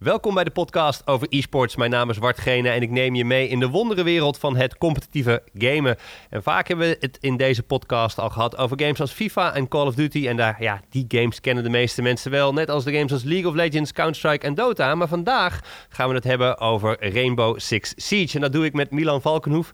[0.00, 1.76] Welkom bij de podcast over e-sports.
[1.76, 4.78] Mijn naam is Wart Gene en ik neem je mee in de wonderenwereld van het
[4.78, 5.96] competitieve gamen.
[6.30, 9.68] En vaak hebben we het in deze podcast al gehad over games als FIFA en
[9.68, 10.28] Call of Duty.
[10.28, 12.52] En daar, ja, die games kennen de meeste mensen wel.
[12.52, 14.94] Net als de games als League of Legends, Counter-Strike en Dota.
[14.94, 18.34] Maar vandaag gaan we het hebben over Rainbow Six Siege.
[18.34, 19.70] En dat doe ik met Milan Valkenhoef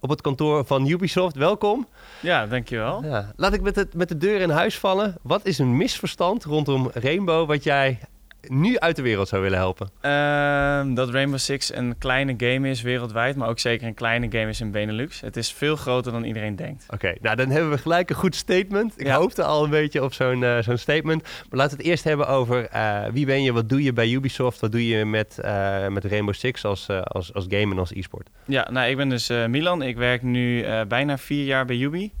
[0.00, 1.36] op het kantoor van Ubisoft.
[1.36, 1.88] Welkom.
[2.20, 3.04] Ja, dankjewel.
[3.04, 5.16] Ja, laat ik met, het, met de deur in huis vallen.
[5.22, 7.98] Wat is een misverstand rondom Rainbow wat jij
[8.46, 9.90] nu uit de wereld zou willen helpen?
[10.00, 14.48] Ehm, dat Rainbow Six een kleine game is wereldwijd, maar ook zeker een kleine game
[14.48, 15.20] is in Benelux.
[15.20, 16.86] Het is veel groter dan iedereen denkt.
[16.90, 18.92] Oké, nou dan hebben we gelijk een goed statement.
[18.96, 21.22] Ik hoopte al een beetje op zo'n uh, zo'n statement.
[21.22, 24.10] Maar laten we het eerst hebben over uh, wie ben je, wat doe je bij
[24.10, 27.92] Ubisoft, wat doe je met, uh, met Rainbow Six als, als, als game en als
[27.92, 28.28] e-sport?
[28.44, 29.82] Ja, nou ik ben dus Milan.
[29.82, 32.12] Ik werk nu bijna vier jaar bij Ubi.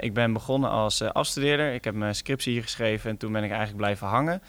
[0.00, 1.72] ik ben begonnen als afstudeerder.
[1.72, 4.42] Ik heb mijn scriptie hier geschreven en toen ben ik eigenlijk blijven hangen.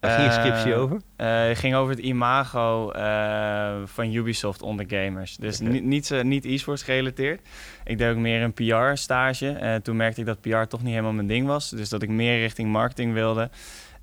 [0.00, 0.96] Waar ging je scriptie over?
[0.96, 5.36] Uh, het ging over het imago uh, van Ubisoft onder gamers.
[5.36, 5.78] Dus okay.
[5.78, 7.40] niet, niet e-sports gerelateerd.
[7.84, 9.48] Ik deed ook meer een PR-stage.
[9.48, 11.70] En toen merkte ik dat PR toch niet helemaal mijn ding was.
[11.70, 13.50] Dus dat ik meer richting marketing wilde.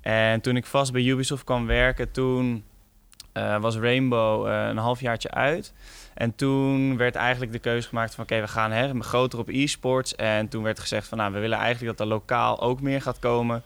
[0.00, 2.64] En toen ik vast bij Ubisoft kwam werken, toen
[3.34, 5.72] uh, was Rainbow een halfjaartje uit.
[6.14, 10.14] En toen werd eigenlijk de keuze gemaakt van oké, we gaan hè, groter op e-sports.
[10.14, 13.18] En toen werd gezegd van nou, we willen eigenlijk dat er lokaal ook meer gaat
[13.18, 13.62] komen.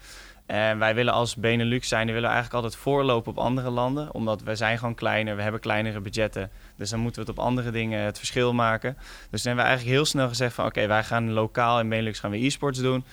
[0.46, 4.14] En wij willen als Benelux zijn, willen we eigenlijk altijd voorlopen op andere landen.
[4.14, 6.50] Omdat we zijn gewoon kleiner, we hebben kleinere budgetten.
[6.76, 8.96] Dus dan moeten we het op andere dingen het verschil maken.
[9.30, 12.20] Dus toen hebben we eigenlijk heel snel gezegd van oké, wij gaan lokaal in Benelux
[12.20, 13.04] gaan we e-sports doen.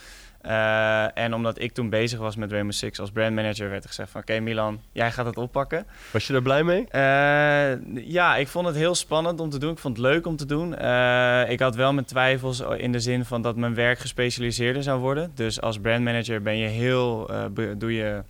[0.45, 4.11] Uh, en omdat ik toen bezig was met Rainbow Six als brandmanager, werd er gezegd
[4.11, 4.21] van...
[4.21, 5.85] Oké Milan, jij gaat het oppakken.
[6.11, 6.79] Was je er blij mee?
[6.79, 9.71] Uh, ja, ik vond het heel spannend om te doen.
[9.71, 10.75] Ik vond het leuk om te doen.
[10.81, 14.99] Uh, ik had wel mijn twijfels in de zin van dat mijn werk gespecialiseerder zou
[14.99, 15.31] worden.
[15.35, 17.31] Dus als brandmanager ben je heel...
[17.77, 18.23] doe je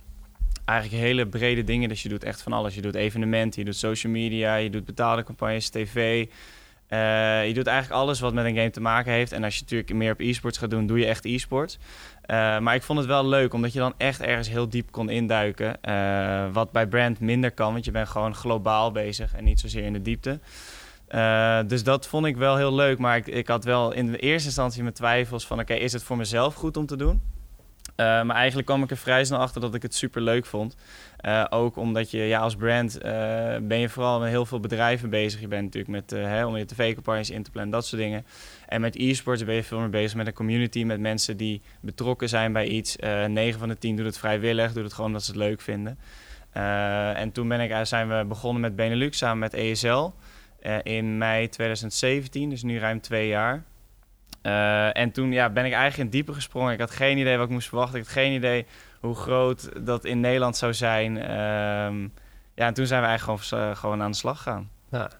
[0.64, 1.88] eigenlijk hele brede dingen.
[1.88, 2.74] Dus je doet echt van alles.
[2.74, 6.26] Je doet evenementen, je doet social media, je doet betaalde campagnes, tv...
[6.92, 9.32] Uh, je doet eigenlijk alles wat met een game te maken heeft.
[9.32, 11.78] En als je natuurlijk meer op e-sports gaat doen, doe je echt e-sports.
[12.26, 15.08] Uh, maar ik vond het wel leuk, omdat je dan echt ergens heel diep kon
[15.10, 15.76] induiken.
[15.88, 19.84] Uh, wat bij brand minder kan, want je bent gewoon globaal bezig en niet zozeer
[19.84, 20.40] in de diepte.
[21.66, 22.98] dus dat vond ik wel heel leuk.
[22.98, 25.60] Maar ik, ik had wel in de eerste instantie mijn twijfels van...
[25.60, 27.22] oké, is het voor mezelf goed om te doen?
[27.96, 30.76] Maar eigenlijk kwam ik er vrij snel achter dat ik het super leuk vond.
[31.26, 33.02] Uh, ook omdat je ja, als brand uh,
[33.62, 35.40] ben je vooral met heel veel bedrijven bezig.
[35.40, 38.26] Je bent natuurlijk met hè, om je tv-campagnes in te plannen, dat soort dingen.
[38.68, 42.28] En met e-sports ben je veel meer bezig met een community, met mensen die betrokken
[42.28, 42.96] zijn bij iets.
[43.26, 45.98] 9 van de 10 doet het vrijwillig, doet het gewoon omdat ze het leuk vinden.
[47.16, 50.10] en toen ben ik, zijn we begonnen met Benelux samen met ESL
[50.82, 53.64] in mei 2017, dus nu ruim twee jaar.
[54.92, 56.72] En toen ja, ben ik eigenlijk in diepe gesprongen.
[56.72, 57.98] Ik had geen idee wat ik moest verwachten.
[57.98, 58.66] Ik had geen idee
[59.00, 61.16] hoe groot dat in Nederland zou zijn.
[61.16, 62.08] Uh,
[62.54, 64.70] ja, en toen zijn we eigenlijk gewoon, uh, gewoon aan de slag gegaan.
[64.90, 65.10] Ja.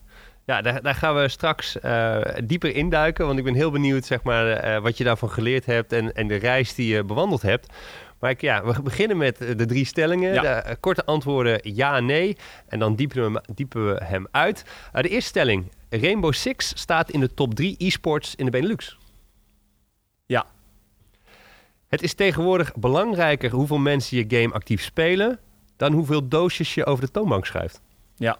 [0.44, 3.26] Ja, daar, daar, gaan we straks uh, dieper induiken.
[3.26, 6.28] Want ik ben heel benieuwd zeg maar, uh, wat je daarvan geleerd hebt en, en
[6.28, 7.72] de reis die je bewandeld hebt.
[8.20, 10.32] Maar ik, ja, we beginnen met de drie stellingen.
[10.32, 10.40] Ja.
[10.42, 12.36] De, uh, korte antwoorden ja nee.
[12.68, 14.64] En dan diepen we, diepen we hem uit.
[14.92, 15.72] de eerste stelling.
[15.90, 18.98] Rainbow Six staat in de top 3 e-sports in de Benelux.
[21.90, 25.38] Het is tegenwoordig belangrijker hoeveel mensen je game actief spelen...
[25.76, 27.80] dan hoeveel doosjes je over de toonbank schrijft.
[28.16, 28.38] Ja.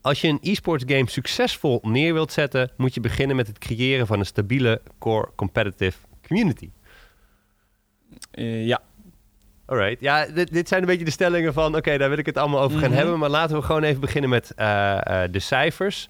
[0.00, 2.70] Als je een e-sports game succesvol neer wilt zetten...
[2.76, 6.70] moet je beginnen met het creëren van een stabiele core competitive community.
[8.34, 8.80] Uh, ja.
[9.66, 10.00] Alright.
[10.00, 11.76] Ja, dit, dit, zijn een beetje de stellingen van...
[11.76, 12.96] oké, daar wil ik het allemaal over gaan mm -hmm.
[12.96, 13.18] hebben...
[13.18, 16.08] maar laten we gewoon even beginnen met uh, uh, de cijfers.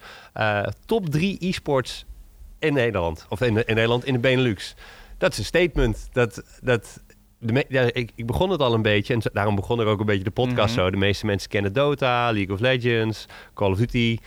[0.84, 2.04] top 3 e-sports
[2.59, 3.27] in Nederland.
[3.28, 4.75] Of in, in Nederland, in de Benelux.
[5.19, 6.09] Dat is een statement.
[6.12, 7.03] Dat, dat,
[7.38, 9.15] de ja, ik, ik, begon het al een beetje.
[9.15, 10.84] En daarom begon er ook een beetje de podcast mm -hmm.
[10.84, 10.91] zo.
[10.91, 14.19] De meeste mensen kennen Dota, League of Legends, Call of Duty,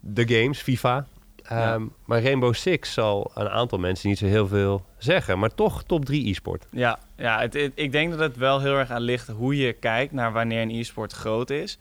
[0.00, 1.06] de games, FIFA.
[1.48, 1.74] Ja.
[1.74, 5.38] Um, maar Rainbow Six zal een aantal mensen niet zo heel veel zeggen.
[5.38, 6.66] Maar toch top 3 e-sport.
[6.70, 9.72] Ja, ja het, het, ik denk dat het wel heel erg aan ligt hoe je
[9.72, 11.78] kijkt naar wanneer een e-sport groot is.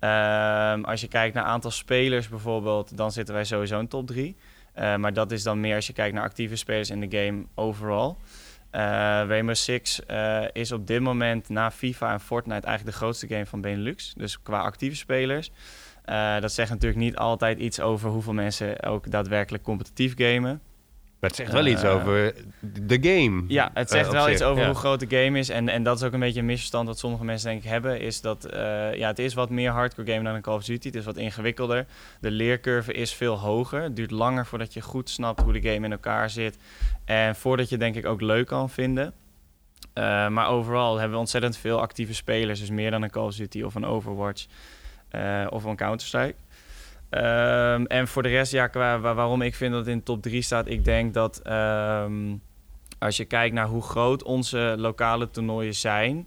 [0.00, 4.36] Um, als je kijkt naar aantal spelers bijvoorbeeld, dan zitten wij sowieso in top 3.
[4.78, 7.44] Uh, maar dat is dan meer als je kijkt naar actieve spelers in de game
[7.54, 8.18] overal.
[8.72, 8.80] Uh,
[9.26, 13.46] Rainbow Six uh, is op dit moment na FIFA en Fortnite eigenlijk de grootste game
[13.46, 14.14] van Benelux.
[14.16, 15.50] Dus qua actieve spelers.
[16.40, 20.60] Dat zegt natuurlijk niet altijd iets over hoeveel mensen ook daadwerkelijk competitief gamen.
[21.20, 23.44] Maar het zegt wel iets over de game.
[23.48, 24.32] Ja, het zegt wel zich.
[24.32, 24.68] iets over ja.
[24.68, 25.48] hoe groot de game is.
[25.48, 28.00] En, en dat is ook een beetje een misverstand wat sommige mensen denk ik hebben.
[28.00, 30.86] Is dat uh, ja, het is wat meer hardcore game dan een Call of Duty.
[30.86, 31.86] Het is wat ingewikkelder.
[32.20, 33.82] De leercurve is veel hoger.
[33.82, 36.58] Het duurt langer voordat je goed snapt hoe de game in elkaar zit.
[37.04, 39.12] En voordat je denk ik ook leuk kan vinden.
[39.94, 42.60] Uh, maar overal hebben we ontzettend veel actieve spelers.
[42.60, 44.46] Dus meer dan een Call of Duty of een Overwatch.
[45.48, 46.34] of van Counter-Strike.
[47.10, 48.70] Ehm, en voor de rest, ja,
[49.00, 52.36] waarom ik vind dat het in de top 3 staat, ik denk dat ehm,
[52.98, 56.26] als je kijkt naar hoe groot onze lokale toernooien zijn,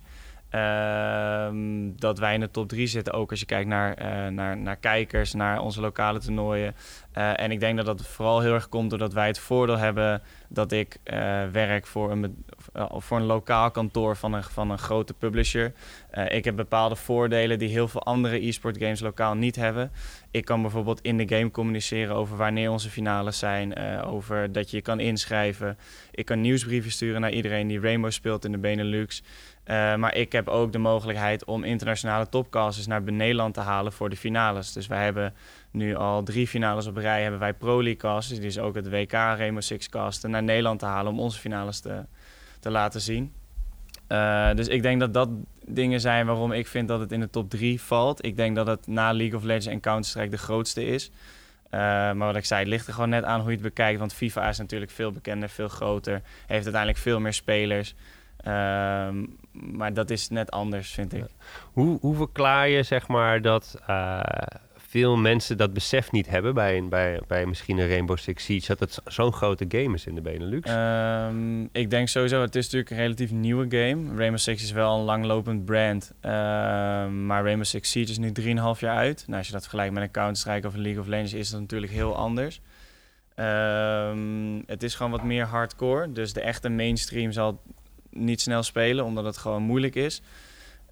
[0.53, 4.57] Ehm, dat wij in de top 3 zitten, ook als je kijkt naar, uh, naar,
[4.57, 6.75] naar kijkers, naar onze lokale toernooien.
[7.18, 10.21] Uh, en ik denk dat dat vooral heel erg komt doordat wij het voordeel hebben
[10.50, 11.15] dat ik uh,
[11.51, 12.45] werk voor een,
[12.89, 15.73] voor een lokaal kantoor van een, van een grote publisher.
[16.27, 19.91] ik heb bepaalde voordelen die heel veel andere e-sport games lokaal niet hebben.
[20.31, 24.77] Ik kan bijvoorbeeld in de game communiceren over wanneer onze finales zijn, over dat je
[24.77, 25.77] je kan inschrijven.
[26.11, 29.23] Ik kan nieuwsbrieven sturen naar iedereen die Rainbow speelt in de Benelux.
[29.97, 34.15] Maar ik heb ook de mogelijkheid om internationale topcasters naar Nederland te halen voor de
[34.15, 34.73] finales.
[34.73, 35.33] Dus wij hebben
[35.71, 37.21] nu al drie finales op rij.
[37.21, 40.85] Hebben wij Pro League casters, is ook het WK Rainbow Six casten, naar Nederland te
[40.85, 42.05] halen om onze finales te,
[42.63, 43.33] te laten zien.
[44.10, 45.30] Uh, dus ik denk dat dat
[45.65, 48.25] dingen zijn waarom ik vind dat het in de top 3 valt.
[48.25, 51.12] Ik denk dat het na League of Legends en Counter-Strike de grootste is.
[51.65, 54.00] Uh, maar wat ik zei, het ligt er gewoon net aan hoe je het bekijkt.
[54.00, 56.21] Want FIFA is natuurlijk veel bekender, veel groter.
[56.48, 57.95] Heeft uiteindelijk veel meer spelers.
[58.38, 61.25] Ehm, maar dat is net anders, vind ik.
[61.74, 64.19] Hoe, hoe verklaar je zeg maar dat uh,
[64.93, 68.79] veel mensen dat besef niet hebben bij, bij, bij misschien een Rainbow Six Siege, dat
[68.79, 70.69] het zo'n grote game is in de Benelux?
[70.69, 74.15] Um, ik denk sowieso, het is natuurlijk een relatief nieuwe game.
[74.15, 76.31] Rainbow Six is wel een langlopend brand, uh,
[77.07, 79.23] maar Rainbow Six Siege is nu 3,5 jaar uit.
[79.27, 81.59] Nou, als je dat vergelijkt met een Counter-Strike of een League of Legends, is dat
[81.59, 82.61] natuurlijk heel anders.
[83.35, 87.61] Um, het is gewoon wat meer hardcore, dus de echte mainstream zal
[88.09, 90.21] niet snel spelen, omdat het gewoon moeilijk is.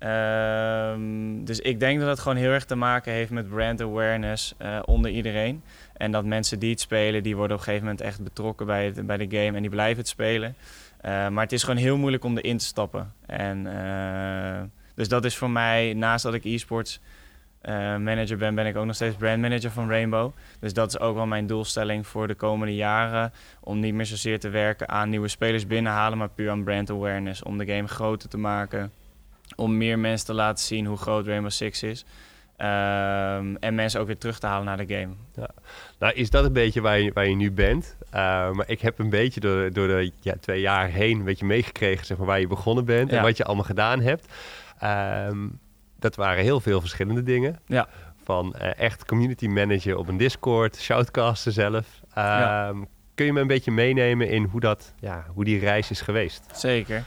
[0.03, 4.55] Um, dus ik denk dat het gewoon heel erg te maken heeft met brand awareness
[4.61, 5.63] uh, onder iedereen.
[5.97, 8.93] En dat mensen die het spelen, die worden op een gegeven moment echt betrokken bij,
[9.03, 10.55] bij de game en die blijven het spelen.
[11.05, 13.13] Uh, maar het is gewoon heel moeilijk om erin te stappen.
[13.25, 14.61] En, uh,
[14.95, 16.99] dus dat is voor mij, naast dat ik e-sports
[17.99, 20.31] manager ben, ben ik ook nog steeds brandmanager van Rainbow.
[20.59, 23.33] Dus dat is ook wel mijn doelstelling voor de komende jaren.
[23.59, 27.43] Om niet meer zozeer te werken aan nieuwe spelers binnenhalen, maar puur aan brand awareness.
[27.43, 28.91] Om de game groter te maken.
[29.55, 32.05] Om meer mensen te laten zien hoe groot Rainbow Six is.
[32.57, 35.13] Um, en mensen ook weer terug te halen naar de game.
[35.35, 35.49] Ja.
[35.99, 37.97] Nou, is dat een beetje waar je, waar je nu bent?
[38.05, 38.11] Uh,
[38.51, 42.05] maar ik heb een beetje door, door de ja, twee jaar heen een beetje meegekregen
[42.05, 43.17] zeg maar, waar je begonnen bent ja.
[43.17, 44.27] en wat je allemaal gedaan hebt.
[45.27, 45.59] Um,
[45.99, 47.59] dat waren heel veel verschillende dingen.
[47.65, 47.87] Ja.
[48.23, 52.01] Van uh, echt community manager op een Discord, shoutcasten zelf.
[52.17, 56.01] Um, Kun je me een beetje meenemen in hoe, dat, ja, hoe die reis is
[56.01, 56.43] geweest?
[56.53, 57.03] Zeker.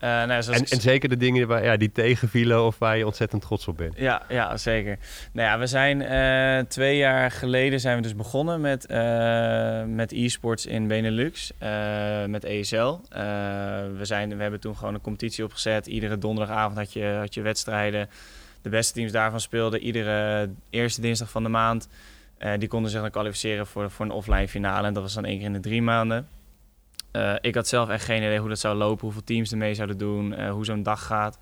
[0.00, 3.42] Uh, nou, en, en, zeker de dingen waar, ja, die tegenvielen of waar je ontzettend
[3.42, 3.94] trots op bent.
[3.96, 4.98] Ja, ja zeker.
[5.32, 10.12] Nou ja, we zijn uh, twee jaar geleden zijn we dus begonnen met, uh, met
[10.12, 11.52] e-sports in Benelux,
[12.26, 12.98] met ESL.
[13.96, 15.86] we, zijn, we hebben toen gewoon een competitie opgezet.
[15.86, 18.08] Iedere donderdagavond had je, had je wedstrijden.
[18.62, 21.88] De beste teams daarvan speelden iedere eerste dinsdag van de maand.
[22.58, 24.86] die konden zich dan kwalificeren voor, voor een offline finale.
[24.86, 26.28] En dat was dan één keer in de drie maanden.
[27.16, 29.74] Uh, ik had zelf echt geen idee hoe dat zou lopen, hoeveel teams er mee
[29.74, 31.38] zouden doen, uh, hoe zo'n dag gaat.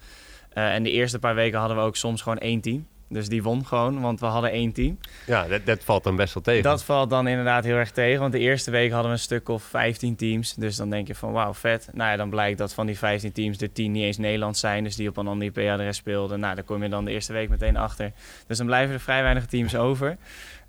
[0.55, 2.87] Uh, en de eerste paar weken hadden we ook soms gewoon één team.
[3.09, 4.99] Dus die won gewoon, want we hadden één team.
[5.27, 6.63] Ja, dat, dat, valt dan best wel tegen.
[6.63, 8.21] Dat valt dan inderdaad heel erg tegen.
[8.21, 10.55] Want de eerste week hadden we een stuk of 15 teams.
[10.55, 11.89] Dus dan denk je van wauw, vet.
[11.93, 14.85] Nou ja, dan blijkt dat van die 15 teams de 10 niet eens Nederlands zijn.
[14.85, 16.41] Dus die op een andere IP-adres speelden.
[16.41, 18.13] Nou, daar kom je dan de eerste week meteen achter.
[18.47, 20.17] Dus dan blijven er vrij weinig teams over.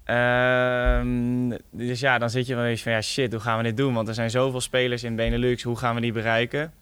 [0.10, 3.78] Um, dus ja, dan zit je wel eens van ja shit, hoe gaan we dit
[3.78, 3.94] doen?
[3.94, 6.74] Want er zijn zoveel spelers in Benelux, hoe gaan we die bereiken?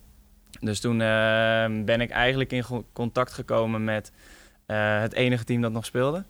[0.60, 2.64] Dus toen uh, ben ik eigenlijk in
[2.94, 4.12] contact gekomen met
[4.68, 6.24] uh, het enige team dat nog speelde.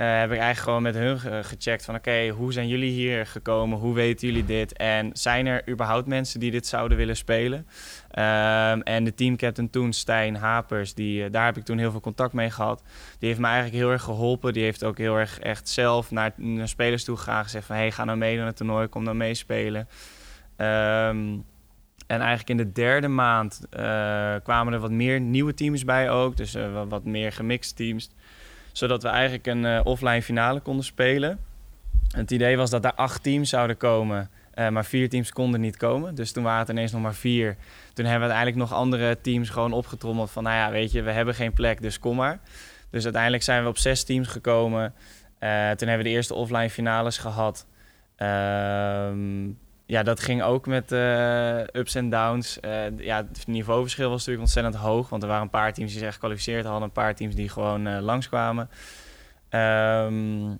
[0.00, 3.78] Uh, heb ik eigenlijk gewoon met hun gecheckt van oké, hoe zijn jullie hier gekomen?
[3.78, 4.72] Hoe weten jullie dit?
[4.72, 7.58] En zijn er überhaupt mensen die dit zouden willen spelen?
[7.58, 12.00] Um, en de teamcaptain toen, Stijn Hapers, die, uh, daar heb ik toen heel veel
[12.00, 12.82] contact mee gehad.
[13.18, 14.52] Die heeft me eigenlijk heel erg geholpen.
[14.52, 17.44] Die heeft ook heel erg echt zelf naar, naar spelers toe gegaan.
[17.44, 19.88] Gezegd van, hey, ga nou mee naar het toernooi, kom dan meespelen.
[20.56, 21.44] Um,
[22.06, 23.80] en eigenlijk in de derde maand uh,
[24.42, 26.36] kwamen er wat meer nieuwe teams bij ook.
[26.36, 26.56] Dus
[26.88, 28.10] wat, meer gemixed teams.
[28.72, 31.38] Zodat we eigenlijk een uh, offline finale konden spelen.
[32.16, 34.30] Het idee was dat daar acht teams zouden komen.
[34.70, 36.14] maar vier teams konden niet komen.
[36.14, 37.56] Dus toen waren het ineens nog maar vier.
[37.92, 40.30] Toen hebben we uiteindelijk nog andere teams gewoon opgetrommeld.
[40.30, 42.40] Van nou ja, weet je, we hebben geen plek, dus kom maar.
[42.90, 44.94] Dus uiteindelijk zijn we op zes teams gekomen.
[45.38, 45.48] toen
[45.88, 47.66] hebben we de eerste offline finales gehad.
[48.16, 49.48] Ehm
[49.90, 52.58] ja, dat ging ook met uh, ups en downs.
[52.64, 55.08] Uh, ja, het niveauverschil was natuurlijk ontzettend hoog.
[55.08, 56.82] Want er waren een paar teams die zich gekwalificeerd hadden.
[56.82, 58.70] Een paar teams die gewoon uh, langskwamen.
[59.50, 60.58] Um,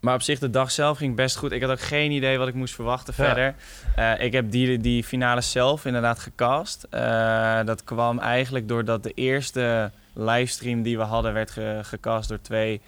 [0.00, 1.52] maar op zich, de dag zelf ging best goed.
[1.52, 3.24] Ik had ook geen idee wat ik moest verwachten ja.
[3.24, 3.54] verder.
[4.26, 6.86] ik heb die, die finale zelf inderdaad gecast.
[7.66, 11.32] dat kwam eigenlijk doordat de eerste livestream die we hadden...
[11.32, 12.80] werd ge gecast door twee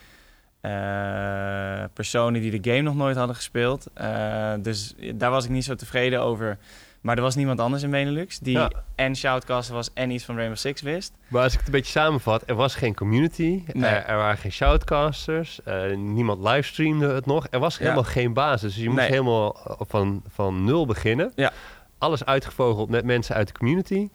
[0.61, 3.87] eh, personen die de game nog nooit hadden gespeeld.
[4.01, 6.57] Uh, dus daar was ik niet zo tevreden over.
[7.01, 8.59] Maar er was niemand anders in Benelux die
[8.95, 11.13] en shoutcaster was en iets van Rainbow Six wist.
[11.27, 13.89] Maar als ik het een beetje samenvat, er was geen community, nee.
[13.89, 17.47] er, er, waren geen shoutcasters, uh, niemand livestreamde het nog.
[17.49, 21.31] Er was helemaal geen basis, dus je moest helemaal van, van nul beginnen.
[21.35, 21.51] Ja.
[21.97, 24.09] Alles uitgevogeld met mensen uit de community.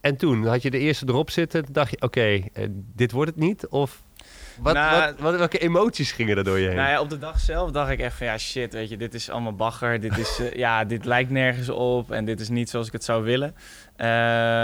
[0.00, 2.42] en toen had je de eerste erop zitten, dacht je, oké,
[2.94, 3.68] dit wordt het niet?
[3.68, 4.02] Of
[4.62, 6.76] wat, nou, wat, welke emoties gingen er door je heen?
[6.76, 9.14] Nou ja, op de dag zelf dacht ik echt van ja, shit, weet je, dit
[9.14, 10.00] is allemaal bagger.
[10.00, 13.04] Dit, is, uh, ja, dit lijkt nergens op en dit is niet zoals ik het
[13.04, 13.54] zou willen.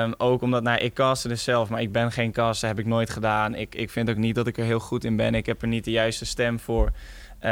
[0.02, 2.86] Um, ook omdat, nou, ik caste dus zelf, maar ik ben geen caster, heb ik
[2.86, 3.54] nooit gedaan.
[3.54, 5.34] Ik, ik vind ook niet dat ik er heel goed in ben.
[5.34, 6.90] Ik heb er niet de juiste stem voor.
[7.40, 7.50] Uh,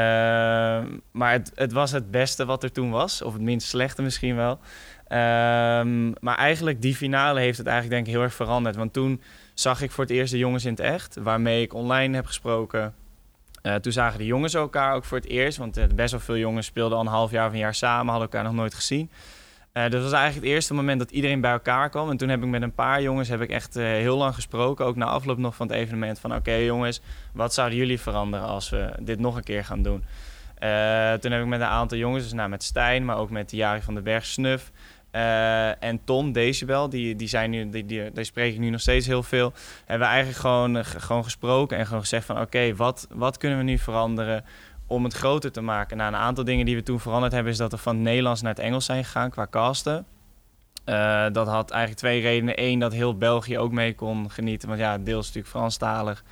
[1.13, 4.37] maar het, het was het beste wat er toen was, of het minst slechte misschien
[4.37, 4.59] wel.
[5.09, 8.77] Um, maar eigenlijk die finale heeft het eigenlijk denk ik heel erg veranderd.
[8.77, 9.21] Want toen
[9.55, 12.95] zag ik voor het eerst de jongens in het echt, waarmee ik online heb gesproken.
[13.63, 16.37] Uh, toen zagen de jongens elkaar ook voor het eerst, want uh, best wel veel
[16.37, 19.11] jongens speelden al een half jaar of een jaar samen, hadden elkaar nog nooit gezien.
[19.73, 22.11] Uh, dus dat was eigenlijk het eerste moment dat iedereen bij elkaar kwam.
[22.11, 24.97] En toen heb ik met een paar jongens heb ik echt heel lang gesproken, ook
[24.97, 27.01] na afloop nog van het evenement, van oké jongens,
[27.33, 30.05] wat zouden jullie veranderen als we dit nog een keer gaan doen?
[31.21, 33.83] toen heb ik met een aantal jongens, dus nou, met Stijn, maar ook met Jari
[33.83, 34.71] van den Berg Snuf,
[35.15, 38.81] uh, en Tom Decibel, die, die, zijn nu, die, die, die spreek ik nu nog
[38.81, 39.53] steeds heel veel.
[39.85, 42.41] Hebben we eigenlijk gewoon, uh, gewoon gesproken en gewoon gezegd van...
[42.41, 44.45] oké, wat, wat kunnen we nu veranderen
[44.87, 45.97] om het groter te maken?
[45.97, 47.53] Nou, een aantal dingen die we toen veranderd hebben...
[47.53, 50.07] is dat we van het Nederlands naar het Engels zijn gegaan qua casten.
[50.87, 52.63] Uh, dat had eigenlijk twee redenen.
[52.63, 54.69] Eén, dat heel België ook mee kon genieten.
[54.69, 56.25] Want ja, deels natuurlijk Franstalig.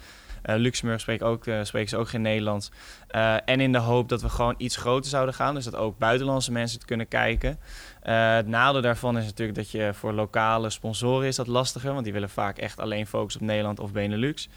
[0.46, 2.70] Uh, Luxemburg spreekt, ook, uh, spreken ze ook geen Nederlands.
[3.10, 5.54] Uh, en in de hoop dat we gewoon iets groter zouden gaan.
[5.54, 7.58] Dus dat ook buitenlandse mensen het kunnen kijken.
[8.02, 11.92] het nadeel daarvan is natuurlijk dat je voor lokale sponsoren is dat lastiger.
[11.92, 14.48] Want die willen vaak echt alleen focussen op Nederland of Benelux.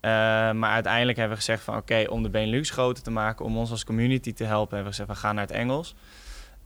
[0.00, 3.70] maar uiteindelijk hebben we gezegd van oké, om de Benelux groter te maken, om ons
[3.70, 5.94] als community te helpen, hebben we gezegd we gaan naar het Engels.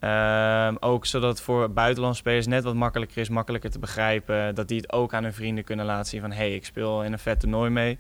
[0.01, 4.55] Uh, ook zodat het voor buitenlandse spelers net wat makkelijker is, makkelijker te begrijpen.
[4.55, 6.31] Dat die het ook aan hun vrienden kunnen laten zien van...
[6.31, 7.99] hé, hey, ik speel in een vet toernooi mee.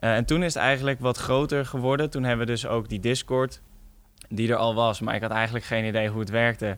[0.00, 2.10] Uh, en toen is het eigenlijk wat groter geworden.
[2.10, 3.60] Toen hebben we dus ook die Discord,
[4.28, 5.00] die er al was.
[5.00, 6.66] Maar ik had eigenlijk geen idee hoe het werkte.
[6.66, 6.74] Uh,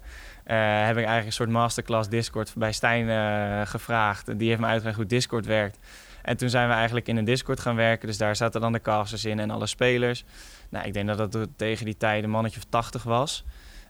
[0.87, 4.39] heb ik eigenlijk een soort masterclass Discord bij Stijn uh, gevraagd.
[4.39, 5.79] Die heeft me uitgelegd hoe Discord werkt.
[6.23, 8.07] En toen zijn we eigenlijk in een Discord gaan werken.
[8.07, 10.25] Dus daar zaten dan de casters in en alle spelers.
[10.71, 13.45] Nou, ik denk dat dat tegen die tijd een mannetje of 80 was.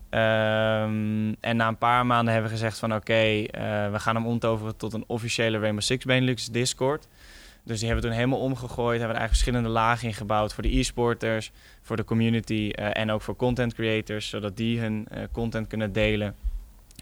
[0.09, 3.43] Um, en na een paar maanden hebben we gezegd van oké,
[3.91, 7.07] we gaan hem omtoveren tot een officiële Rainbow Six Benelux Discord.
[7.63, 8.99] Dus die hebben we toen helemaal omgegooid.
[8.99, 11.51] Hebben er eigenlijk verschillende lagen ingebouwd voor de e-sporters,
[11.81, 15.93] voor de community uh, en ook voor content creators, zodat die hun uh, content kunnen
[15.93, 16.35] delen.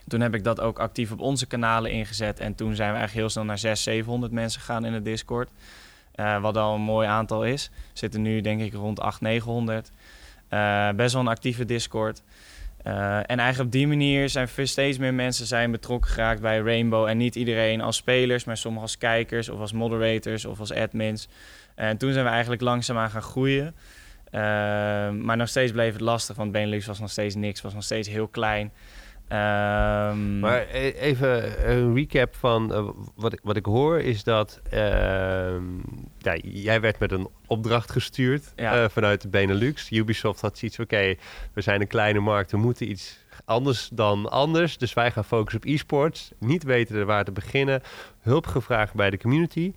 [0.08, 2.40] Toen heb ik dat ook actief op onze kanalen ingezet.
[2.40, 5.50] En toen zijn we eigenlijk heel snel naar 600, 700 mensen gegaan in de Discord.
[6.14, 7.70] Uh, wat al een mooi aantal is.
[7.72, 9.90] We zitten nu denk ik rond 800,
[10.48, 10.96] 900.
[10.96, 12.22] best wel een actieve Discord.
[12.90, 17.06] Uh, en eigenlijk op die manier zijn steeds meer mensen zijn betrokken geraakt bij Rainbow.
[17.06, 21.28] En niet iedereen als spelers, maar sommigen als kijkers of als moderators of als admins.
[21.74, 23.66] En toen zijn we eigenlijk langzaamaan gaan groeien.
[23.66, 24.40] Uh,
[25.10, 28.08] maar nog steeds bleef het lastig, want Benelux was nog steeds niks, was nog steeds
[28.08, 28.72] heel klein.
[29.32, 34.60] Um, maar e-, even een recap van uh, wat, ik, wat ik hoor is dat
[34.72, 34.80] uh,
[36.18, 38.82] ja, jij werd met een opdracht gestuurd ja.
[38.82, 39.90] uh, vanuit de Benelux.
[39.90, 41.14] Ubisoft had zoiets oké,
[41.52, 44.78] we zijn een kleine markt, we moeten iets anders dan anders.
[44.78, 46.32] Dus wij gaan focussen op e-sports.
[46.38, 47.82] Niet weten waar te beginnen.
[48.20, 49.74] Hulp gevraagd bij de community.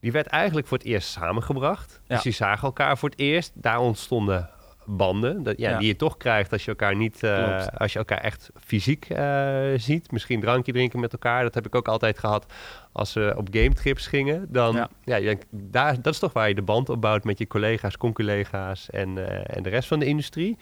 [0.00, 2.00] Die werd eigenlijk voor het eerst samengebracht.
[2.06, 2.14] Ja.
[2.14, 3.52] Dus die zagen elkaar voor het eerst.
[3.54, 4.50] Daar ontstonden
[4.96, 5.42] banden.
[5.42, 8.50] Dat, ja, Die je toch krijgt als je elkaar niet, uh, als je elkaar echt
[8.58, 10.12] fysiek uh, ziet.
[10.12, 11.42] Misschien drankje drinken met elkaar.
[11.42, 12.52] Dat heb ik ook altijd gehad
[12.92, 14.46] als we op game trips gingen.
[14.48, 15.16] Dan, ja.
[15.16, 19.16] ja daar, dat is toch waar je de band opbouwt met je collega's, conculega's en,
[19.16, 20.58] uh, en de rest van de industrie.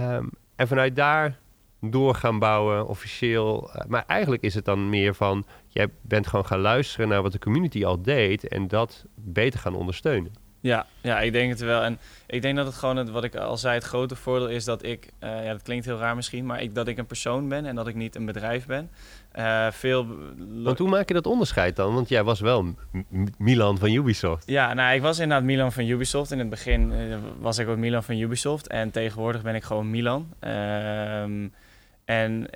[0.00, 1.38] Um, en vanuit daar
[1.80, 3.70] door gaan bouwen, officieel.
[3.88, 7.38] maar eigenlijk is het dan meer van, jij bent gewoon gaan luisteren naar wat de
[7.38, 10.32] community al deed en dat beter gaan ondersteunen.
[10.60, 11.82] Ja, ja, ik denk het wel.
[11.82, 14.64] En ik denk dat het gewoon, het, wat ik al zei, het grote voordeel is
[14.64, 17.48] dat ik, uh, ja, dat klinkt heel raar misschien, maar ik, dat ik een persoon
[17.48, 18.90] ben en dat ik niet een bedrijf ben.
[19.38, 20.06] Uh, veel.
[20.62, 21.94] Want hoe maak je dat onderscheid dan?
[21.94, 22.74] Want jij was wel
[23.38, 24.46] Milan van Ubisoft.
[24.46, 26.30] Ja, nou, ik was inderdaad Milan van Ubisoft.
[26.30, 29.90] In het begin uh, was ik ook Milan van Ubisoft en tegenwoordig ben ik gewoon
[29.90, 30.34] Milan.
[30.40, 31.52] Um,
[32.04, 32.48] en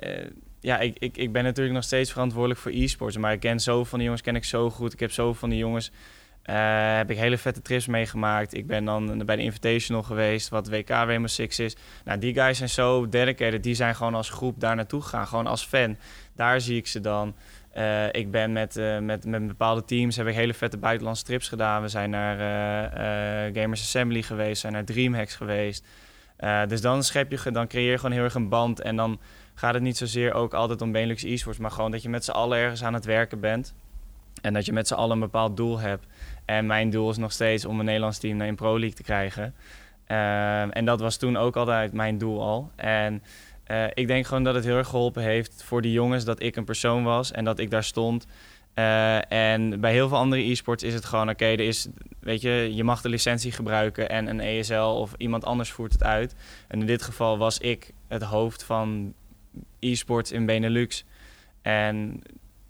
[0.59, 3.85] ja, ik, ik, ik ben natuurlijk nog steeds verantwoordelijk voor e-sports, maar ik ken zoveel
[3.85, 4.93] van die jongens, ken ik zo goed.
[4.93, 5.91] Ik heb zoveel van die jongens
[6.49, 8.53] uh, heb ik hele vette trips meegemaakt.
[8.53, 11.75] Ik ben dan bij de Invitational geweest, wat WK Rainbow Six is.
[12.05, 13.63] Nou, die guys zijn zo dedicated.
[13.63, 15.97] Die zijn gewoon als groep daar naartoe gegaan, gewoon als fan.
[16.35, 17.35] Daar zie ik ze dan.
[17.77, 21.47] Uh, ik ben met, uh, met, met bepaalde teams heb ik hele vette buitenlandse trips
[21.47, 21.81] gedaan.
[21.81, 22.37] We zijn naar
[23.53, 25.85] Gamers Assembly geweest, zijn naar Dreamhacks geweest.
[26.67, 28.81] dus dan schep je, dan creëer je gewoon heel erg een band.
[28.81, 29.19] En dan
[29.53, 32.31] gaat het niet zozeer ook altijd om Benelux esports, maar gewoon dat je met z'n
[32.31, 33.73] allen ergens aan het werken bent.
[34.43, 36.05] En dat je met z'n allen een bepaald doel hebt.
[36.45, 39.03] En mijn doel is nog steeds om een Nederlands team naar een Pro League te
[39.03, 39.55] krijgen.
[40.73, 42.71] en dat was toen ook altijd mijn doel al.
[42.75, 43.23] En
[43.67, 46.55] uh, ik denk gewoon dat het heel erg geholpen heeft voor die jongens dat ik
[46.55, 48.27] een persoon was en dat ik daar stond.
[48.75, 51.87] Uh, en bij heel veel andere e-sports is het gewoon, oké, er is,
[52.19, 56.03] weet je, je mag de licentie gebruiken en een ESL of iemand anders voert het
[56.03, 56.35] uit.
[56.67, 59.13] En in dit geval was ik het hoofd van
[59.79, 61.05] e-sports in Benelux.
[61.61, 62.21] En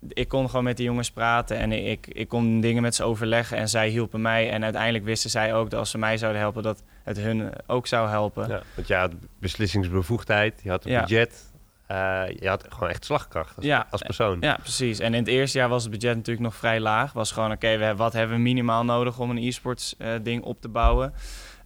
[0.08, 3.56] ik kon gewoon met die jongens praten en ik, ik kon dingen met ze overleggen
[3.56, 4.50] en zij hielpen mij.
[4.50, 7.86] En uiteindelijk wisten zij ook dat als ze mij zouden helpen, dat het hun ook
[7.86, 8.48] zou helpen.
[8.48, 11.52] Ja, want je had beslissingsbevoegdheid, je had een budget,
[11.90, 14.36] uh, je had gewoon echt slagkracht als, ja, als persoon.
[14.40, 14.98] Ja, precies.
[14.98, 17.12] En in het eerste jaar was het budget natuurlijk nog vrij laag.
[17.12, 20.60] Was gewoon, oké, okay, wat hebben we minimaal nodig om een e-sports uh, ding op
[20.60, 21.14] te bouwen?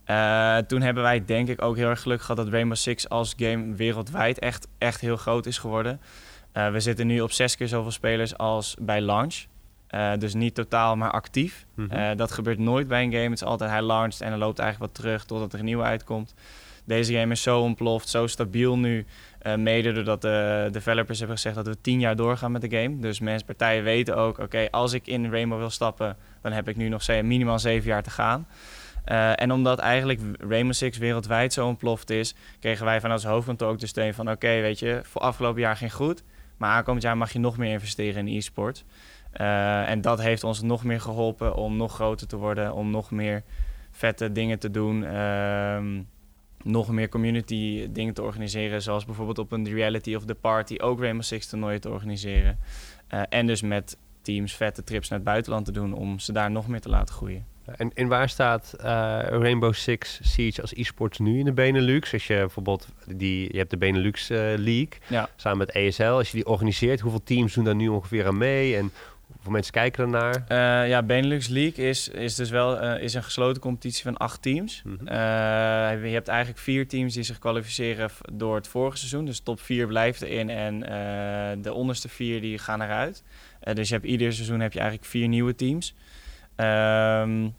[0.06, 3.34] Uh, toen hebben wij denk ik ook heel erg geluk gehad dat Rainbow Six als
[3.36, 6.00] game wereldwijd echt, echt heel groot is geworden.
[6.58, 9.44] Uh, we zitten nu op zes keer zoveel spelers als bij launch.
[9.90, 11.66] Uh, dus niet totaal, maar actief.
[11.74, 12.16] Mm -hmm.
[12.16, 13.22] dat gebeurt nooit bij een game.
[13.22, 15.82] Het is altijd hij launcht en dan loopt eigenlijk wat terug totdat er een nieuwe
[15.82, 16.34] uitkomt.
[16.84, 19.06] Deze game is zo ontploft, zo stabiel nu.
[19.56, 22.98] Mede doordat de developers hebben gezegd dat we tien jaar doorgaan met de game.
[22.98, 26.68] Dus mensen, partijen weten ook, oké, okay, als ik in Rainbow wil stappen, dan heb
[26.68, 28.46] ik nu nog minimaal zeven jaar te gaan.
[29.06, 33.68] Uh, en omdat eigenlijk Rainbow Six wereldwijd zo ontploft is, kregen wij vanuit ons hoofdkantoor
[33.68, 36.22] ook de steun van, oké, okay, weet je, voor afgelopen jaar ging goed.
[36.58, 38.84] Maar aankomend jaar mag je nog meer investeren in e-sport.
[39.40, 43.10] Uh, en dat heeft ons nog meer geholpen om nog groter te worden, om nog
[43.10, 43.42] meer
[43.90, 45.02] vette dingen te doen.
[45.02, 45.78] Uh,
[46.62, 51.00] nog meer community dingen te organiseren, zoals bijvoorbeeld op een Reality of the Party ook
[51.00, 52.58] Rainbow Six toernooien te organiseren.
[53.14, 56.50] Uh, en dus met teams vette trips naar het buitenland te doen om ze daar
[56.50, 57.57] nog meer te laten groeien.
[57.76, 58.84] En, en waar staat uh,
[59.28, 62.12] Rainbow Six Siege als e-sports nu in de Benelux?
[62.12, 65.28] Als je bijvoorbeeld die, je hebt de Benelux uh, League ja.
[65.36, 66.02] samen met ESL.
[66.02, 68.76] Als je die organiseert, hoeveel teams doen daar nu ongeveer aan mee?
[68.76, 68.92] En
[69.26, 70.44] hoeveel mensen kijken ernaar?
[70.48, 74.82] Uh, ja, Benelux League is, is dus wel is een gesloten competitie van acht teams.
[74.84, 75.06] Mm -hmm.
[76.04, 79.24] je hebt eigenlijk vier teams die zich kwalificeren door het vorige seizoen.
[79.24, 80.80] Dus top vier blijft erin en
[81.62, 83.22] de onderste vier die gaan eruit.
[83.72, 85.94] dus je hebt ieder seizoen heb je eigenlijk vier nieuwe teams.
[86.60, 87.54] Um,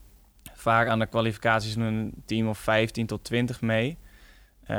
[0.59, 3.97] vaak aan de kwalificaties een team of 15 tot 20 mee.
[4.61, 4.75] Uh,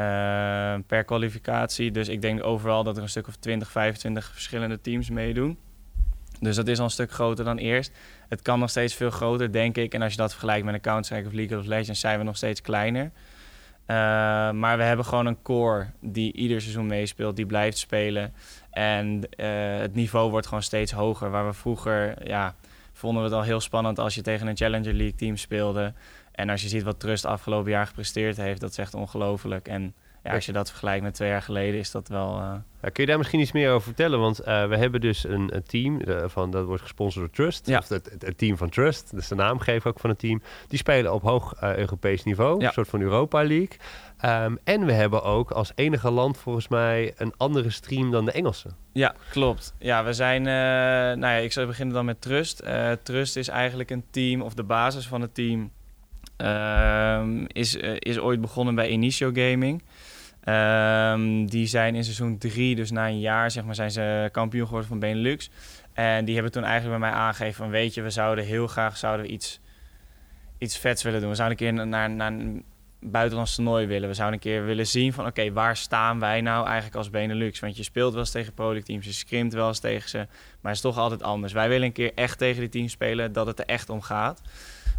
[0.87, 1.91] per kwalificatie.
[1.91, 5.59] Dus ik denk overal dat er een stuk of 20, 25 verschillende teams meedoen.
[6.41, 7.93] Dus dat is al een stuk groter dan eerst.
[8.29, 9.95] Het kan nog steeds veel groter, denk ik.
[9.95, 12.37] En als je dat vergelijkt met een Counter-Strike of League of Legends, zijn we nog
[12.37, 13.05] steeds kleiner.
[13.91, 13.97] Uh,
[14.51, 18.35] maar we hebben gewoon een core die ieder seizoen meespeelt, die blijft spelen.
[18.71, 19.47] En uh,
[19.79, 21.31] het niveau wordt gewoon steeds hoger.
[21.31, 22.55] Waar we vroeger, ja,
[23.01, 25.93] vonden we het al heel spannend als je tegen een Challenger League team speelde.
[26.33, 29.69] En als je ziet wat Trust afgelopen jaar gepresteerd heeft, dat is echt ongelooflijk.
[29.69, 32.39] En ja, als je dat vergelijkt met twee jaar geleden, is dat wel.
[32.39, 32.53] Uh...
[32.83, 34.21] Ja, kun je daar misschien iets meer over vertellen?
[34.21, 37.67] Want uh, we hebben dus een, een team uh, van dat wordt gesponsord door Trust.
[37.67, 37.79] Ja.
[37.79, 40.43] Of het, het, het, team van Trust, dat is de naamgever ook van het team.
[40.69, 42.67] Die spelen op hoog Europees niveau, ja.
[42.67, 43.77] een soort van Europa League.
[44.25, 48.33] Um, en we hebben ook als enige land volgens mij een andere stream dan de
[48.33, 48.69] Engelse.
[48.93, 49.75] Ja, klopt.
[49.79, 50.43] Ja, we zijn.
[50.43, 52.63] nou ja, ik zal beginnen dan met Trust.
[53.03, 55.71] Trust is eigenlijk een team, of de basis van het team.
[56.43, 59.83] Uh, is, is ooit begonnen bij Initio Gaming.
[60.45, 64.65] Um, die zijn in seizoen 3, dus na een jaar, zeg maar, zijn ze kampioen
[64.65, 65.51] geworden van Benelux.
[65.93, 68.97] En die hebben toen eigenlijk bij mij aangegeven van, weet je, we zouden heel graag
[68.97, 69.61] zouden we iets,
[70.59, 71.29] iets vets willen doen.
[71.29, 72.65] We zouden een keer naar, naar een
[73.01, 74.09] buitenlands toernooi willen.
[74.09, 77.61] We zouden een keer willen zien van, oké, waar staan wij nou eigenlijk als Benelux?
[77.61, 80.17] Want je speelt wel eens tegen productteams, je scrimpt wel eens tegen ze,
[80.61, 81.53] maar het is toch altijd anders.
[81.53, 84.43] Wij willen een keer echt tegen die teams spelen, dat het er echt om gaat.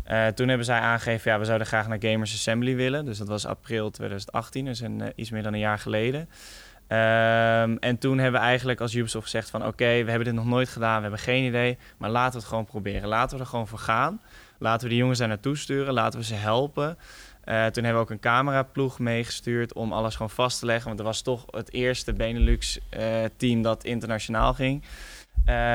[0.09, 3.05] Uh, toen hebben zij aangegeven, ja, we zouden graag naar Gamers Assembly willen.
[3.05, 6.19] Dus dat was april 2018, dus een, uh, iets meer dan een jaar geleden.
[6.19, 9.65] Um, en toen hebben we eigenlijk als Ubisoft gezegd van...
[9.65, 11.77] oké, we hebben dit nog nooit gedaan, we hebben geen idee...
[11.97, 13.09] maar laten we het gewoon proberen.
[13.09, 14.21] Laten we er gewoon voor gaan.
[14.59, 16.97] Laten we die jongens daar naartoe sturen, laten we ze helpen.
[17.45, 20.87] Uh, toen hebben we ook een cameraploeg meegestuurd om alles gewoon vast te leggen.
[20.87, 24.83] Want er was toch het eerste Benelux-team dat internationaal ging.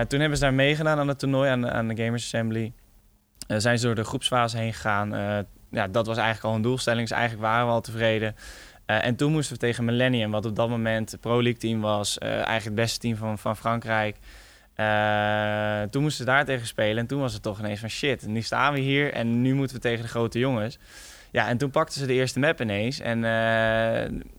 [0.09, 2.73] toen hebben ze daar meegedaan aan het toernooi, aan, aan de Gamers Assembly...
[3.49, 5.15] Uh, zijn ze door de groepsfase heen gegaan.
[5.15, 5.39] Uh,
[5.71, 7.09] ja, dat was eigenlijk al een doelstelling.
[7.09, 8.37] Dus eigenlijk waren we al tevreden.
[8.87, 11.81] Uh, en toen moesten we tegen Millennium, wat op dat moment het Pro League team
[11.81, 12.19] was.
[12.19, 14.17] eigenlijk het beste team van, van Frankrijk.
[15.91, 16.99] toen moesten we daar tegen spelen.
[16.99, 19.77] En toen was het toch ineens van shit, nu staan we hier en nu moeten
[19.77, 20.79] we tegen de grote jongens.
[21.31, 23.01] Ja, en toen pakten ze de eerste map ineens.
[23.01, 23.25] En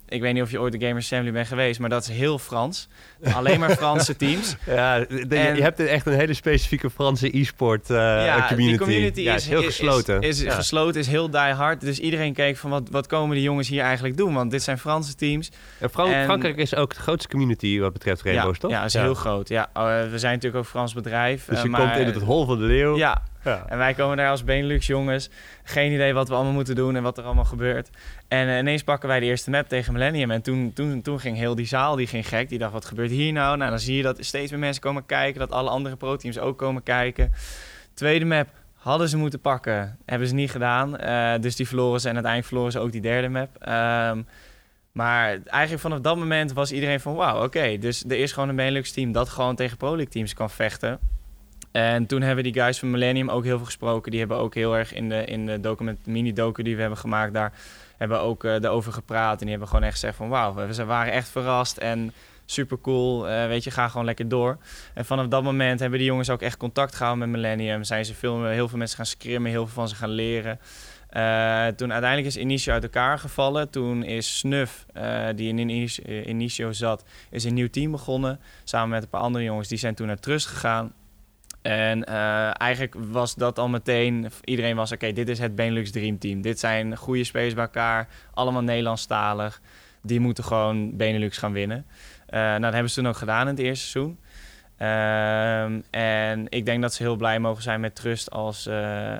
[0.10, 2.40] Ik weet niet of je ooit de Gamers Assembly bent geweest, maar dat is heel
[2.40, 2.88] Frans.
[3.34, 4.56] Alleen maar Franse teams.
[4.66, 8.78] Ja, je hebt echt een hele specifieke Franse e-sport uh, ja, community.
[8.78, 10.22] Die community ja, is heel gesloten.
[10.22, 11.82] Is, is gesloten, is heel die hard.
[11.82, 14.34] Dus iedereen keek van wat, wat komen die jongens hier eigenlijk doen?
[14.34, 15.52] Want dit zijn Franse teams.
[15.80, 18.72] En Frankrijk is ook de grootste community wat betreft Rainbows, toch?
[18.72, 19.50] Ja, is heel groot.
[19.50, 21.46] Ja, oh, we zijn natuurlijk ook Frans bedrijf.
[21.46, 22.98] Dus je komt in het hol van de leeuw.
[22.98, 23.22] Ja,
[23.68, 25.30] en wij komen daar als Benelux jongens.
[25.64, 27.90] Geen idee wat we allemaal moeten doen en wat er allemaal gebeurt.
[28.28, 30.32] En uh, ineens pakken wij de eerste map tegen Millennium.
[30.32, 32.50] En toen, toen, toen ging heel die zaal die ging gek.
[32.50, 33.58] Die dacht, wat gebeurt hier nou?
[33.58, 35.40] Nou, dan zie je dat steeds meer mensen komen kijken.
[35.40, 37.32] Dat alle andere pro-teams ook komen kijken.
[37.94, 39.98] Tweede map hadden ze moeten pakken.
[40.06, 41.02] Hebben ze niet gedaan.
[41.02, 42.08] Uh, dus die verloren ze.
[42.08, 43.68] En uiteindelijk verloren ze ook die derde map.
[43.68, 44.28] Um,
[44.92, 47.16] maar eigenlijk vanaf dat moment was iedereen van...
[47.16, 47.78] Wauw, oké.
[47.78, 51.00] dus er is gewoon een Benelux team dat gewoon tegen Pro League teams kan vechten.
[51.72, 54.12] En toen hebben die guys van Millennium ook heel veel gesproken.
[54.12, 57.34] Die hebben ook heel erg in de, in de document, mini-docu die we hebben gemaakt
[57.34, 57.54] daar...
[57.98, 59.34] hebben ook uh, erover gepraat.
[59.34, 60.30] En die hebben gewoon echt gezegd van...
[60.30, 62.14] Wauw, we waren echt verrast en
[62.46, 63.30] super cool.
[63.30, 64.58] Uh, weet je, ga gewoon lekker door.
[64.94, 67.84] En vanaf dat moment hebben die jongens ook echt contact gehouden met Millennium.
[67.84, 70.60] Zijn ze veel, heel veel mensen gaan scrimmen, heel veel van ze gaan leren.
[71.12, 73.70] Uh, toen uiteindelijk is Inicio uit elkaar gevallen.
[73.70, 74.86] Toen is Snuf,
[75.36, 75.90] die in
[76.28, 78.40] Inicio zat, is een nieuw team begonnen.
[78.64, 79.68] Samen met een paar andere jongens.
[79.68, 80.94] Die zijn toen naar Trust gegaan.
[81.68, 86.20] En uh, eigenlijk was dat al meteen, iedereen was oké, dit is het Benelux Dream
[86.20, 86.42] Team.
[86.42, 89.62] Dit zijn goede spelers bij elkaar, allemaal Nederlandstalig.
[90.02, 91.86] Die moeten gewoon Benelux gaan winnen.
[92.30, 94.20] Uh, nou, dat hebben ze toen ook gedaan in het eerste seizoen.
[94.80, 99.18] Uh, en ik denk dat ze heel blij mogen zijn met Trust als, uh,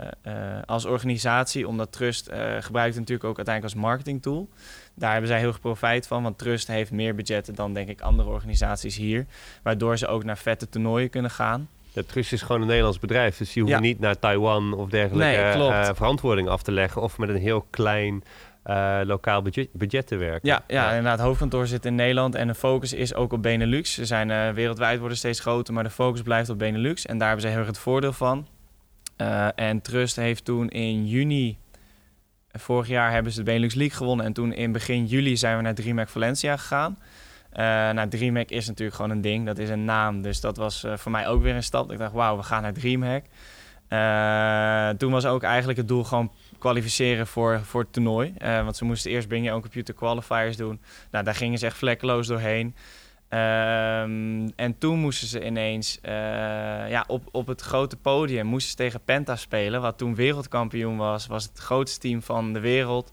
[0.66, 1.68] als organisatie.
[1.68, 2.30] Omdat Trust
[2.60, 4.50] gebruikt natuurlijk ook uiteindelijk als marketing tool.
[4.94, 6.24] Daar hebben zij heel veel profijt van.
[6.24, 9.26] Want Trust heeft meer budgetten dan denk ik andere organisaties hier.
[9.64, 11.70] Waardoor ze ook naar vette toernooien kunnen gaan.
[11.98, 13.38] Ja, Trust is gewoon een Nederlands bedrijf.
[13.38, 17.02] Dus die hoeven niet naar Taiwan of dergelijke nee, verantwoording af te leggen.
[17.02, 18.24] Of met een heel klein
[18.66, 20.50] uh, lokaal budget, budget te werken.
[20.50, 21.18] Ja, ja, inderdaad.
[21.18, 23.94] Het hoofdkantoor zit in Nederland en de focus is ook op Benelux.
[23.94, 27.06] Ze zijn uh, wereldwijd worden steeds groter, maar de focus blijft op Benelux.
[27.06, 28.48] En daar hebben ze heel erg het voordeel van.
[29.56, 31.58] En Trust heeft toen in juni,
[32.52, 34.26] vorig jaar hebben ze de Benelux League gewonnen.
[34.26, 36.98] En toen in begin juli zijn we naar DreamHack Valencia gegaan.
[37.58, 39.46] Uh, nou, DreamHack is natuurlijk gewoon een ding.
[39.46, 40.22] Dat is een naam.
[40.22, 41.92] Dus dat was voor mij ook weer een stap.
[41.92, 43.24] Ik dacht, wauw, we gaan naar DreamHack.
[44.98, 48.34] toen was ook eigenlijk het doel gewoon kwalificeren voor, voor het toernooi.
[48.40, 50.82] Want ze moesten eerst Bring Your Computer Qualifiers doen.
[51.12, 52.76] Nou, daar gingen ze echt vlekkeloos doorheen.
[53.30, 56.00] Um, en toen moesten ze ineens
[56.90, 61.28] ja, op, op het grote podium moesten ze tegen Penta spelen, wat toen wereldkampioen was.
[61.28, 63.12] Was het grootste team van de wereld.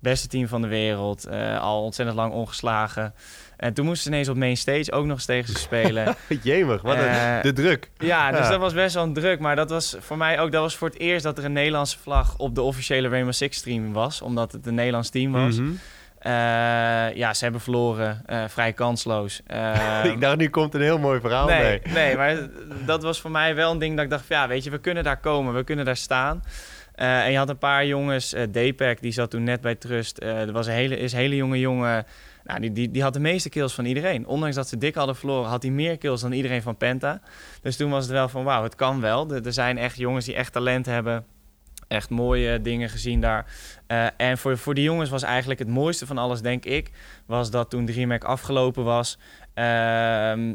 [0.00, 1.28] Beste team van de wereld.
[1.30, 3.14] Uh, al ontzettend lang ongeslagen.
[3.60, 6.16] En toen moesten ze ineens op main stage ook nog eens tegen ze spelen.
[6.42, 7.90] Jemig, wat een, uh, de druk.
[7.98, 9.40] Ja, dus dat was best wel een druk.
[9.40, 11.98] Maar dat was voor mij ook, dat was voor het eerst dat er een Nederlandse
[11.98, 14.22] vlag op de officiële Rainbow Six stream was.
[14.22, 15.58] Omdat het een Nederlands team was.
[15.58, 15.78] Mm -hmm.
[16.22, 18.22] uh, ja, ze hebben verloren.
[18.26, 19.40] Uh, vrij kansloos.
[20.12, 21.92] ik dacht, nu komt een heel mooi verhaal nee, mee.
[21.94, 22.48] Nee, maar
[22.86, 24.24] dat was voor mij wel een ding dat ik dacht...
[24.28, 25.54] Ja, weet je, we kunnen daar komen.
[25.54, 26.42] We kunnen daar staan.
[27.00, 30.22] Uh, en je had een paar jongens, uh, die zat toen net bij Trust.
[30.22, 32.06] Uh, er was een hele, is een hele jonge jongen
[32.44, 34.26] nou, die, die, die had de meeste kills van iedereen.
[34.26, 37.20] Ondanks dat ze dik hadden verloren, had hij meer kills dan iedereen van Penta.
[37.62, 39.30] Dus toen was het wel van, wauw, het kan wel.
[39.30, 41.24] Er, zijn echt jongens die echt talent hebben.
[41.88, 43.46] Echt mooie dingen gezien daar.
[44.16, 46.90] En voor, voor die jongens was eigenlijk het mooiste van alles, denk ik...
[47.26, 49.18] was dat toen DreamHack afgelopen was...
[49.54, 49.64] Uh,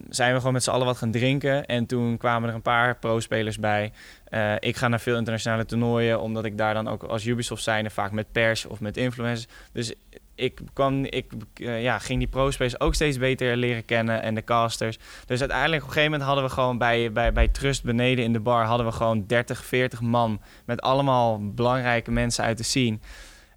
[0.10, 1.66] zijn we gewoon met z'n allen wat gaan drinken.
[1.66, 3.92] En toen kwamen er een paar pro-spelers bij.
[4.30, 7.90] Uh, ik ga naar veel internationale toernooien, omdat ik daar dan ook als Ubisoft zijnde
[7.90, 9.48] vaak met pers of met influencers.
[9.72, 9.94] Dus
[10.36, 14.44] ik, kwam, ik uh, ja, ging die pro-space ook steeds beter leren kennen en de
[14.44, 14.98] casters.
[15.26, 18.34] Dus uiteindelijk op een gegeven moment hadden we gewoon bij, bij, bij Trust beneden in
[18.34, 18.66] de bar...
[18.66, 22.98] hadden we gewoon 30, 40 man met allemaal belangrijke mensen uit de scene.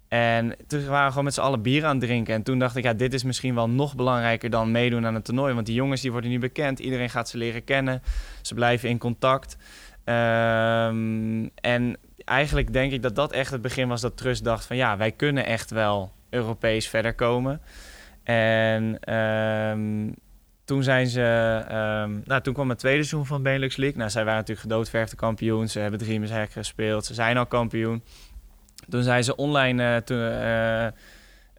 [0.09, 2.33] En toen waren we gewoon met z'n allen bier aan het drinken.
[2.33, 5.25] En toen dacht ik, ja, dit is misschien wel nog belangrijker dan meedoen aan het
[5.25, 5.53] toernooi.
[5.53, 6.79] Want die jongens die worden nu bekend.
[6.79, 8.01] Iedereen gaat ze leren kennen.
[8.41, 9.57] Ze blijven in contact.
[10.05, 14.75] Um, en eigenlijk denk ik dat dat echt het begin was dat Trust dacht van...
[14.75, 17.61] ja, wij kunnen echt wel Europees verder komen.
[18.23, 20.15] En um,
[20.65, 21.21] toen zijn ze,
[21.71, 23.97] um, nou toen kwam het tweede seizoen van Benelux League.
[23.97, 25.67] Nou, zij waren natuurlijk gedoodverfde kampioen.
[25.67, 27.05] Ze hebben Dreamers Hack gespeeld.
[27.05, 28.03] Ze zijn al kampioen.
[28.89, 30.87] Toen zijn ze online, toen, uh,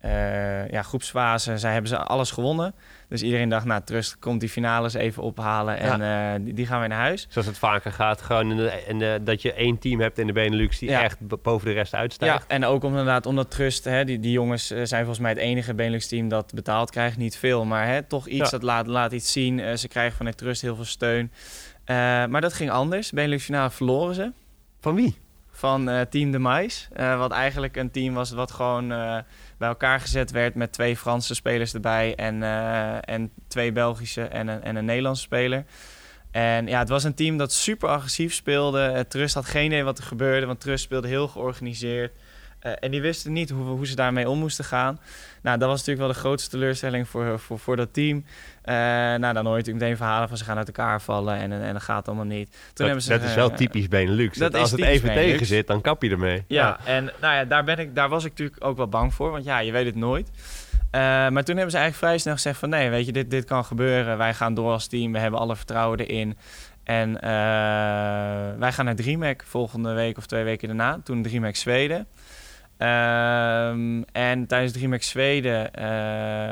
[0.05, 2.75] uh, ja, groepsfase, zij hebben ze alles gewonnen.
[3.09, 6.35] Dus iedereen dacht, nou, Trust komt die finales even ophalen en ja.
[6.35, 7.27] uh, die, die, gaan we naar huis.
[7.29, 10.27] Zoals het vaker gaat, gewoon in de, in de, dat je één team hebt in
[10.27, 11.03] de Benelux die ja.
[11.03, 12.45] echt boven de rest uitstijgt.
[12.49, 15.75] Ja, en ook inderdaad omdat Trust, hè, die, die jongens zijn volgens mij het enige
[15.75, 17.17] Benelux team dat betaald krijgt.
[17.17, 18.51] Niet veel, maar hè, toch iets ja.
[18.51, 19.59] dat laat, laat iets zien.
[19.59, 21.33] Uh, ze krijgen vanuit Trust heel veel steun.
[22.31, 23.11] maar dat ging anders.
[23.11, 24.33] Benelux finale verloren ze.
[24.81, 25.17] Van wie?
[25.61, 26.89] Van eh, Team de Mais.
[26.93, 29.19] Eh, wat eigenlijk een team was wat gewoon eh,
[29.59, 32.43] bij elkaar gezet werd met twee Franse spelers erbij en,
[33.05, 35.65] en twee Belgische en een, en een Nederlandse speler.
[36.31, 39.07] En ja, het was een team dat super agressief speelde.
[39.09, 42.13] Trust had geen idee wat er gebeurde, want Trust speelde heel georganiseerd.
[42.67, 45.01] Uh, en die wisten niet hoe, hoe ze daarmee om moesten gaan.
[45.43, 48.17] Nou, dat was natuurlijk wel de grootste teleurstelling voor, voor, voor dat team.
[48.17, 51.53] Uh, nou, dan hoor je natuurlijk meteen verhalen van ze gaan uit elkaar vallen en,
[51.53, 52.51] en, en dat gaat allemaal niet.
[52.51, 54.39] Toen dat, hebben ze, dat is wel typisch Benelux.
[54.39, 55.31] Dat, dat als het even Benelux.
[55.31, 56.45] tegen zit, dan kap je ermee.
[56.47, 59.15] Ja, ja, en nou ja, daar, ben ik, daar was ik natuurlijk ook wel bang
[59.15, 60.31] voor, want ja, je weet het nooit.
[60.31, 63.45] Uh, maar toen hebben ze eigenlijk vrij snel gezegd van nee, weet je, dit, dit
[63.45, 64.19] kan gebeuren.
[64.19, 66.37] Wij gaan door als team, we hebben alle vertrouwen erin.
[66.85, 67.13] En
[68.59, 71.01] wij gaan naar DreamHack volgende week of twee weken daarna.
[71.05, 72.07] Toen DreamHack Zweden.
[72.83, 75.87] Um, en tijdens DreamHack Zweden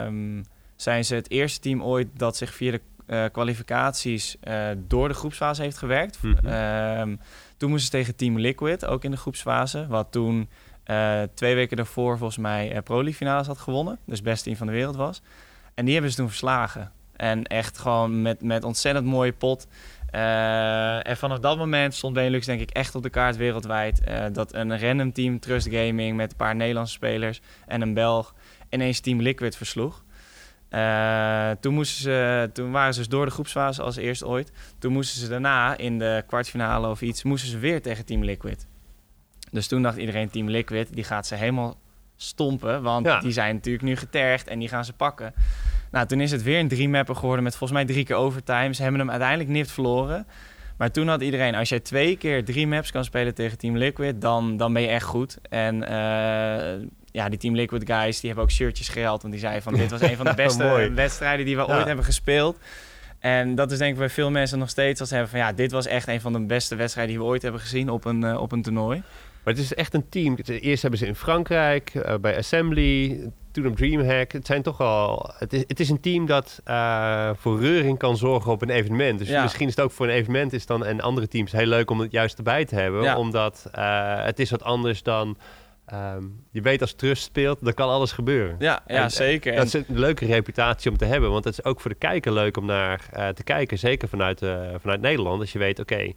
[0.06, 0.44] um,
[0.76, 5.14] zijn ze het eerste team ooit dat zich via de uh, kwalificaties uh, door de
[5.14, 6.22] groepsfase heeft gewerkt.
[6.22, 6.52] Mm -hmm.
[7.00, 7.20] um,
[7.56, 9.86] toen moesten ze tegen Team Liquid, ook in de groepsfase.
[9.86, 10.48] Wat toen
[10.86, 13.98] uh, twee weken daarvoor volgens mij Pro League finales had gewonnen.
[14.04, 15.22] Dus beste team van de wereld was.
[15.74, 16.92] En die hebben ze toen verslagen.
[17.16, 19.66] En echt gewoon met, met ontzettend mooie pot.
[20.14, 24.00] Uh, en vanaf dat moment stond Benelux denk ik echt op de kaart wereldwijd.
[24.08, 28.34] Uh, dat een random team, Trust Gaming, met een paar Nederlandse spelers en een Belg,
[28.68, 30.04] ineens Team Liquid versloeg.
[30.70, 34.52] Uh, toen, moesten ze, toen waren ze dus door de groepsfase als eerst ooit.
[34.78, 38.66] Toen moesten ze daarna in de kwartfinale of iets, moesten ze weer tegen Team Liquid.
[39.50, 41.78] Dus toen dacht iedereen Team Liquid, die gaat ze helemaal
[42.16, 42.82] stompen.
[42.82, 43.20] Want ja.
[43.20, 45.34] die zijn natuurlijk nu getergd en die gaan ze pakken.
[45.90, 48.74] Nou, toen is het weer een drie-mapper geworden met volgens mij drie keer overtime.
[48.74, 50.26] Ze hebben hem uiteindelijk niet verloren.
[50.78, 54.20] Maar toen had iedereen, als jij twee keer drie maps kan spelen tegen Team Liquid,
[54.20, 55.38] dan, dan ben je echt goed.
[55.48, 55.88] En uh,
[57.10, 59.20] ja, die Team Liquid guys, die hebben ook shirtjes gehaald.
[59.20, 61.74] Want die zeiden van, dit was een van de beste wedstrijden die we ja.
[61.74, 62.58] ooit hebben gespeeld.
[63.18, 65.52] En dat is denk ik bij veel mensen nog steeds als ze hebben van, ja,
[65.52, 68.24] dit was echt een van de beste wedstrijden die we ooit hebben gezien op een,
[68.24, 69.02] uh, op een toernooi.
[69.44, 70.36] Maar het is echt een team.
[70.44, 73.20] Eerst hebben ze in Frankrijk, uh, bij Assembly,
[73.52, 74.32] toen op Dreamhack.
[74.32, 75.30] Het zijn toch al.
[75.38, 79.18] Het is, het is een team dat uh, voor reuring kan zorgen op een evenement.
[79.18, 79.42] Dus ja.
[79.42, 82.00] misschien is het ook voor een evenement is dan en andere teams heel leuk om
[82.00, 83.02] het juist erbij te hebben.
[83.02, 83.18] Ja.
[83.18, 85.36] Omdat uh, het is wat anders dan.
[86.16, 88.56] Um, je weet als Trust speelt, dan kan alles gebeuren.
[88.58, 89.56] Ja, ja en, zeker.
[89.56, 91.30] Dat is een leuke reputatie om te hebben.
[91.30, 93.78] Want het is ook voor de kijker leuk om naar uh, te kijken.
[93.78, 94.38] Zeker vanuit,
[94.80, 95.40] vanuit Nederland.
[95.40, 96.14] Als je weet, oké, okay,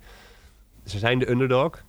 [0.86, 1.84] ze zijn de underdog.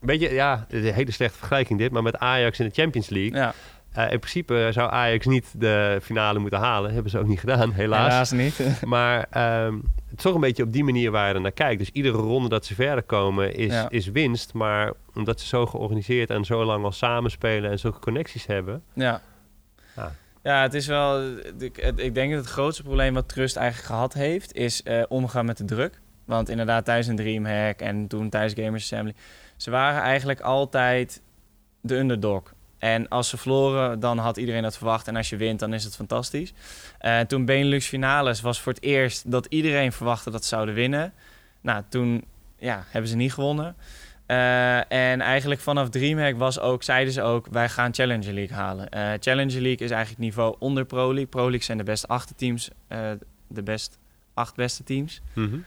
[0.00, 3.38] Beetje, ja, een hele slechte vergelijking dit, maar met Ajax in de Champions League.
[3.38, 3.54] Ja.
[3.96, 6.92] Uh, in principe zou Ajax niet de finale moeten halen.
[6.92, 8.30] Hebben ze ook niet gedaan, helaas.
[8.30, 8.82] Helaas niet.
[8.94, 9.18] maar
[9.64, 11.78] um, het is toch een beetje op die manier waar je er naar kijkt.
[11.78, 13.90] Dus iedere ronde dat ze verder komen is, ja.
[13.90, 14.52] is winst.
[14.52, 18.82] Maar omdat ze zo georganiseerd en zo lang al samenspelen en zulke connecties hebben.
[18.94, 19.20] Ja.
[19.96, 21.36] Ja, ja het is wel...
[21.58, 24.54] Ik, ik denk dat het grootste probleem wat Trust eigenlijk gehad heeft...
[24.54, 26.00] is uh, omgaan met de druk.
[26.24, 29.14] Want inderdaad, tijdens een Dreamhack en toen tijdens Gamers Assembly...
[29.58, 31.22] ze waren eigenlijk altijd
[31.80, 32.54] de underdog.
[32.78, 35.08] En als ze verloren, dan had iedereen dat verwacht.
[35.08, 36.52] En als je wint, dan is het fantastisch.
[37.00, 41.12] Uh, toen Benelux Finales was voor het eerst dat iedereen verwachtte dat ze zouden winnen.
[41.60, 42.24] Nou, toen
[42.58, 43.76] ja, hebben ze niet gewonnen.
[44.26, 48.88] Uh, en eigenlijk vanaf DreamHack was ook, zeiden ze ook, wij gaan Challenger League halen.
[48.96, 51.26] Uh, Challenger League is eigenlijk niveau onder Pro League.
[51.26, 52.70] Pro League zijn de beste acht teams,
[53.46, 53.98] de best
[54.38, 55.20] acht beste teams.
[55.34, 55.64] Mm -hmm.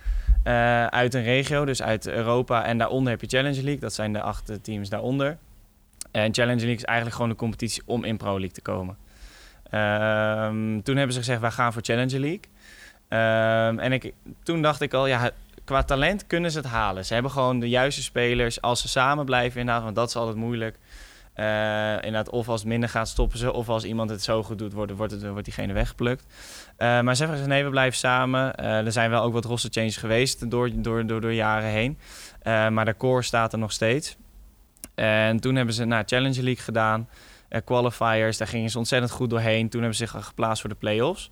[0.89, 2.65] uit een regio, dus uit Europa.
[2.65, 5.37] En daaronder heb je Challenger League, dat zijn de acht teams daaronder.
[6.11, 8.97] En Challenger League is eigenlijk gewoon een competitie om in Pro League te komen.
[9.73, 12.41] Um, toen hebben ze gezegd, wij gaan voor Challenger League.
[13.09, 15.31] Um, en ik, toen dacht ik al, ja,
[15.63, 17.05] qua talent kunnen ze het halen.
[17.05, 18.61] Ze hebben gewoon de juiste spelers.
[18.61, 20.77] Als ze samen blijven inderdaad, want dat is altijd moeilijk.
[21.35, 23.53] Uh, inderdaad, of als het minder gaat, stoppen ze.
[23.53, 26.25] Of als iemand het zo goed doet, wordt, wordt, het, wordt diegene weggeplukt.
[26.77, 28.53] Uh, maar ze hebben nee, we blijven samen.
[28.59, 31.97] Uh, er zijn wel ook wat roster changes geweest door, door, door, jaren heen.
[32.73, 34.17] maar de core staat er nog steeds.
[34.95, 37.09] En toen hebben ze nou, Challenger League gedaan.
[37.65, 39.69] Qualifiers, daar gingen ze ontzettend goed doorheen.
[39.69, 41.31] Toen hebben ze zich geplaatst voor de play-offs.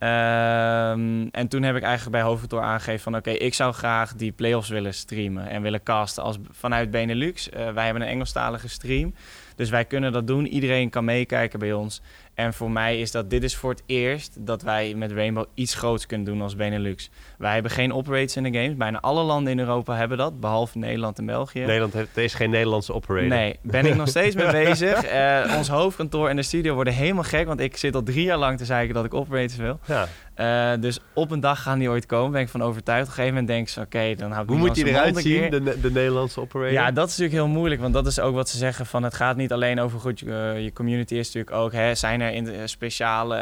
[0.00, 3.16] Um, en toen heb ik eigenlijk bij Hoofdkantoor aangegeven van...
[3.16, 7.48] oké, ik zou graag die play-offs willen streamen en willen casten als, vanuit Benelux.
[7.48, 9.14] Uh, wij hebben een Engelstalige stream,
[9.56, 10.46] dus wij kunnen dat doen.
[10.46, 12.02] Iedereen kan meekijken bij ons.
[12.38, 15.74] En voor mij is dat, dit is voor het eerst dat wij met Rainbow iets
[15.74, 17.10] groots kunnen doen als Benelux.
[17.38, 18.76] Wij hebben geen operators in de games.
[18.76, 21.58] Bijna alle landen in Europa hebben dat, behalve Nederland en België.
[21.60, 23.28] Nederland heeft, er is geen Nederlandse operator.
[23.28, 25.12] Nee, ben ik nog steeds mee bezig.
[25.12, 28.38] Uh, ons hoofdkantoor en de studio worden helemaal gek, want ik zit al drie jaar
[28.38, 29.80] lang te zeggen dat ik operators wil.
[29.86, 30.08] Ja.
[30.38, 33.02] Uh, dus op een dag gaan die ooit komen, ben ik van overtuigd.
[33.02, 35.16] Op een gegeven moment denk ik, oké, okay, dan hou ik Hoe moet je eruit
[35.16, 36.72] zien, de, de, Nederlandse operator?
[36.72, 39.14] Ja, dat is natuurlijk heel moeilijk, want dat is ook wat ze zeggen van het
[39.14, 42.44] gaat niet alleen over goed, uh, je community is natuurlijk ook, hè, zijn er in
[42.44, 43.36] de speciale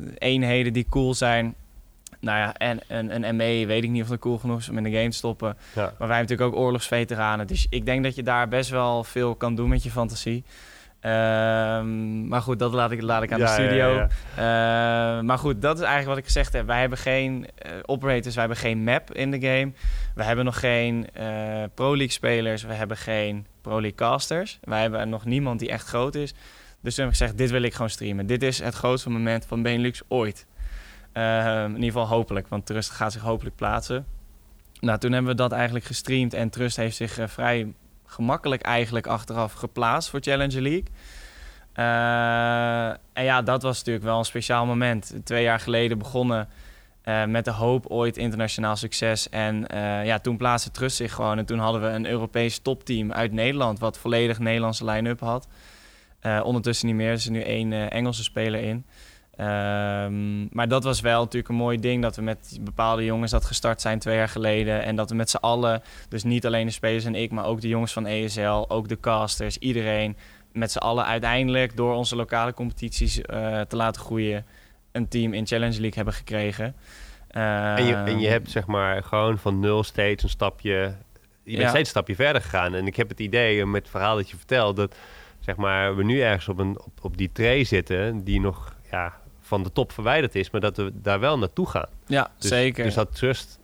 [0.00, 1.54] uh, eenheden die cool zijn.
[2.20, 4.76] nou ja, en een, een ME weet ik niet of het cool genoeg is om
[4.76, 5.56] in de game te stoppen.
[5.74, 5.82] Ja.
[5.82, 7.46] Maar wij hebben natuurlijk ook oorlogsveteranen.
[7.46, 10.44] Dus ik denk dat je daar best wel veel kan doen met je fantasie.
[11.00, 13.94] Ehm, maar goed, dat laat ik, laat ik aan Ja, de studio.
[13.94, 14.08] ja,
[15.16, 16.66] Ehm, maar goed, dat is eigenlijk wat ik gezegd heb.
[16.66, 19.72] Wij hebben geen eh, operators, wij hebben geen map in de game.
[20.14, 21.26] We hebben nog geen eh,
[21.74, 24.58] Pro League spelers, we hebben geen Pro League casters.
[24.62, 26.34] Wij hebben nog niemand die echt groot is.
[26.82, 28.26] Dus toen heb ik gezegd, dit wil ik gewoon streamen.
[28.26, 30.46] Dit is het grootste moment van Benelux ooit.
[31.12, 34.06] Ehm, in ieder geval hopelijk, want Trust gaat zich hopelijk plaatsen.
[34.80, 37.74] Nou, toen hebben we dat eigenlijk gestreamd en Trust heeft zich eh, vrij
[38.06, 40.84] gemakkelijk eigenlijk achteraf geplaatst voor Challenger League.
[41.72, 45.14] Eh, en ja, dat was natuurlijk wel een speciaal moment.
[45.24, 46.48] Twee jaar geleden begonnen
[47.02, 49.28] eh, met de hoop ooit internationaal succes.
[49.28, 49.66] En
[50.04, 51.38] ja, toen plaatste Trust zich gewoon.
[51.38, 55.48] En toen hadden we een Europees topteam uit Nederland, wat volledig Nederlandse line-up had.
[56.22, 58.84] Eh, ondertussen niet meer, er is nu één eh, Engelse speler in.
[59.36, 63.44] Ehm, maar dat was wel natuurlijk een mooi ding dat we met bepaalde jongens dat
[63.44, 64.82] gestart zijn twee jaar geleden.
[64.82, 67.60] En dat we met z'n allen, dus niet alleen de spelers en ik, maar ook
[67.60, 70.16] de jongens van ESL, ook de casters, iedereen,
[70.52, 74.46] met z'n allen uiteindelijk door onze lokale competities eh, te laten groeien,
[74.92, 76.74] een team in Challenge League hebben gekregen.
[77.28, 80.94] En, je, en je Ehm, hebt zeg maar gewoon van nul steeds een stapje...
[81.44, 81.68] Je bent Ja.
[81.68, 82.74] steeds een stapje verder gegaan.
[82.74, 84.76] En ik heb het idee, met het verhaal dat je vertelt...
[84.76, 84.96] dat
[85.44, 88.24] zeg maar, we nu ergens op, een, op, op die tray zitten...
[88.24, 90.50] die nog ja, van de top verwijderd is...
[90.50, 91.88] maar dat we daar wel naartoe gaan.
[92.06, 92.84] Ja, Dus, zeker.
[92.84, 93.60] Dus dat Trust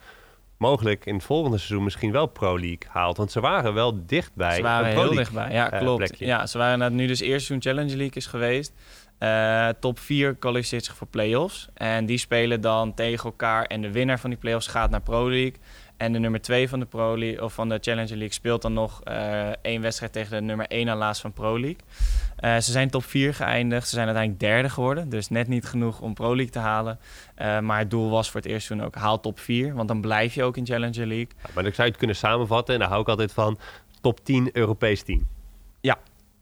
[0.58, 3.16] mogelijk in het volgende seizoen misschien wel Pro League haalt.
[3.16, 4.54] Want ze waren wel dichtbij.
[4.54, 5.52] Ze waren heel dichtbij.
[5.52, 5.98] Ja, eh, klopt.
[5.98, 6.26] plekje.
[6.26, 8.72] Ja, ze waren net nu dus eerst toen Challenge League is geweest.
[9.18, 11.68] Eh, top 4 kwalificeert zich voor play-offs.
[11.74, 13.64] En die spelen dan tegen elkaar.
[13.64, 15.56] En de winnaar van die play-offs gaat naar Pro League.
[15.98, 18.72] En de nummer 2 van de Pro League of van de Challenger League speelt dan
[18.72, 21.80] nog eh, één wedstrijd tegen de nummer 1 aan laatst van Pro League.
[22.36, 23.88] Eh, ze zijn top 4 geëindigd.
[23.88, 25.08] Ze zijn uiteindelijk derde geworden.
[25.08, 26.98] Dus net niet genoeg om Pro League te halen.
[27.34, 29.74] Eh, maar het doel was voor het eerst toen ook haal top 4.
[29.74, 31.30] Want dan blijf je ook in Challenger League.
[31.54, 32.74] Maar dan zou je het kunnen samenvatten.
[32.74, 33.58] En daar hou ik altijd van.
[34.00, 35.37] Top 10 Europees team.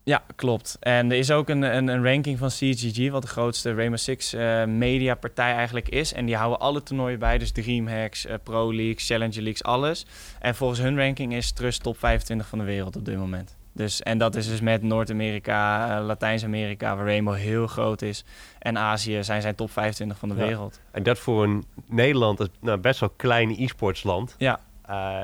[0.09, 0.77] Ja, klopt.
[0.81, 4.33] En er is ook een, een, een ranking van CGG, wat de grootste Rainbow Six
[4.33, 6.13] eh mediapartij eigenlijk is.
[6.13, 10.07] En die houden alle toernooien bij, dus Dreamhacks, eh, Pro Leagues, Challenger Leagues, alles.
[10.41, 13.57] En volgens hun ranking is Trust top 25 van de wereld op dit moment.
[13.73, 18.25] Dus, en dat is dus met Noord-Amerika, eh, Latijns-Amerika, waar Rainbow heel groot is.
[18.59, 20.47] En Azië zijn zij top 25 van de Ja.
[20.47, 20.81] wereld.
[20.91, 24.61] En dat voor een Nederland, nou, best wel klein e-sportsland, Ja,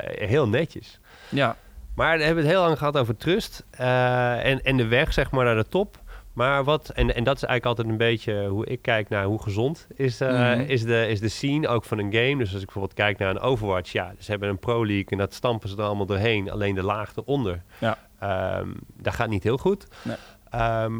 [0.04, 0.98] heel netjes.
[1.28, 1.56] ja.
[1.94, 5.30] Maar we hebben het heel lang gehad over trust eh, en, en de weg zeg
[5.30, 6.00] maar naar de top.
[6.32, 9.42] Maar wat, en, en dat is eigenlijk altijd een beetje hoe ik kijk naar hoe
[9.42, 10.60] gezond is, Mhm.
[10.60, 12.36] is, de, is de scene ook van een game.
[12.36, 15.18] Dus als ik bijvoorbeeld kijk naar een Overwatch, ja, ze hebben een Pro League en
[15.18, 16.50] dat stampen ze er allemaal doorheen.
[16.50, 17.98] Alleen de laag eronder, Ja.
[18.18, 19.86] Ehm, dat gaat niet heel goed.
[20.02, 20.16] Nee.
[20.50, 20.92] Ehm,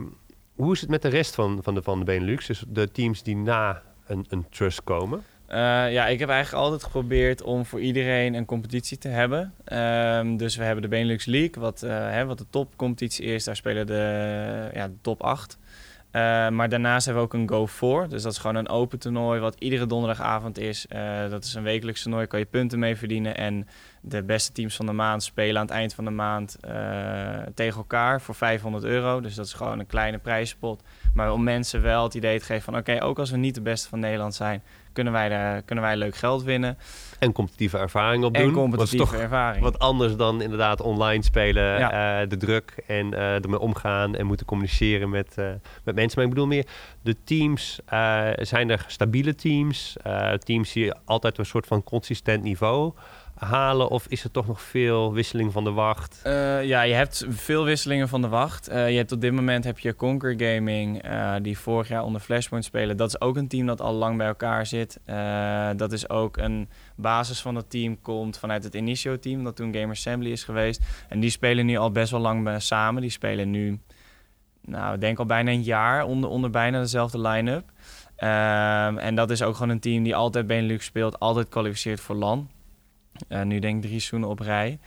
[0.55, 2.47] hoe is het met de rest van, van, de, van de Benelux?
[2.47, 5.25] Dus de teams die na een, een trust komen?
[5.53, 9.55] Eh, ja, ik heb eigenlijk altijd geprobeerd om voor iedereen een competitie te hebben.
[9.65, 13.45] Ehm, dus we hebben de Benelux League, wat, eh, hè, wat de topcompetitie is.
[13.45, 15.59] Daar spelen de, ja, de top 8.
[16.11, 18.09] Eh, maar daarnaast hebben we ook een Go 4.
[18.09, 20.87] Dus dat is gewoon een open toernooi wat iedere donderdagavond is.
[21.31, 23.37] Dat is een wekelijks toernooi, kan je punten mee verdienen.
[23.37, 23.69] En
[24.01, 26.59] de beste teams van de maand spelen aan het eind van de maand
[27.55, 29.21] tegen elkaar voor 500 euro.
[29.21, 30.83] Dus dat is gewoon een kleine prijzenpot.
[31.15, 32.77] Maar om mensen wel het idee te geven van...
[32.77, 34.63] oké, ook als we niet de beste van Nederland zijn...
[34.93, 36.79] kunnen wij, daar, kunnen wij leuk geld winnen.
[37.19, 38.43] En competitieve ervaring opdoen.
[38.43, 39.63] en competitieve toch ervaring.
[39.65, 42.21] Wat anders dan inderdaad online spelen, Ja.
[42.23, 45.45] eh, de druk en eh ermee omgaan en moeten communiceren met, eh,
[45.85, 46.19] met mensen.
[46.19, 46.67] Maar ik bedoel meer,
[47.03, 49.97] de teams, eh, zijn er stabiele teams?
[50.03, 52.93] Eh, teams die altijd een soort van consistent niveau
[53.45, 53.89] halen?
[53.89, 56.21] Of is er toch nog veel wisseling van de wacht?
[56.23, 58.69] Eh, ja, je hebt veel wisselingen van de wacht.
[58.69, 62.21] Eh, je hebt op dit moment heb je Conquer Gaming, eh, die vorig jaar onder
[62.21, 62.97] Flashpoint spelen.
[62.97, 65.01] Dat is ook een team dat al lang bij elkaar zit.
[65.77, 69.75] Dat is ook een basis van het team komt vanuit het Initio team, dat toen
[69.75, 70.81] Gamer Assembly is geweest.
[71.09, 73.03] En die spelen nu al best wel lang samen.
[73.03, 73.79] Die spelen nu,
[74.61, 77.65] nou, ik denk al bijna een jaar onder, onder bijna dezelfde line-up.
[78.17, 82.17] Ehm, en dat is ook gewoon een team die altijd Benelux speelt, altijd kwalificeert voor
[82.17, 82.49] LAN.
[83.29, 84.79] Eh, nu denk ik drie seizoenen op rij.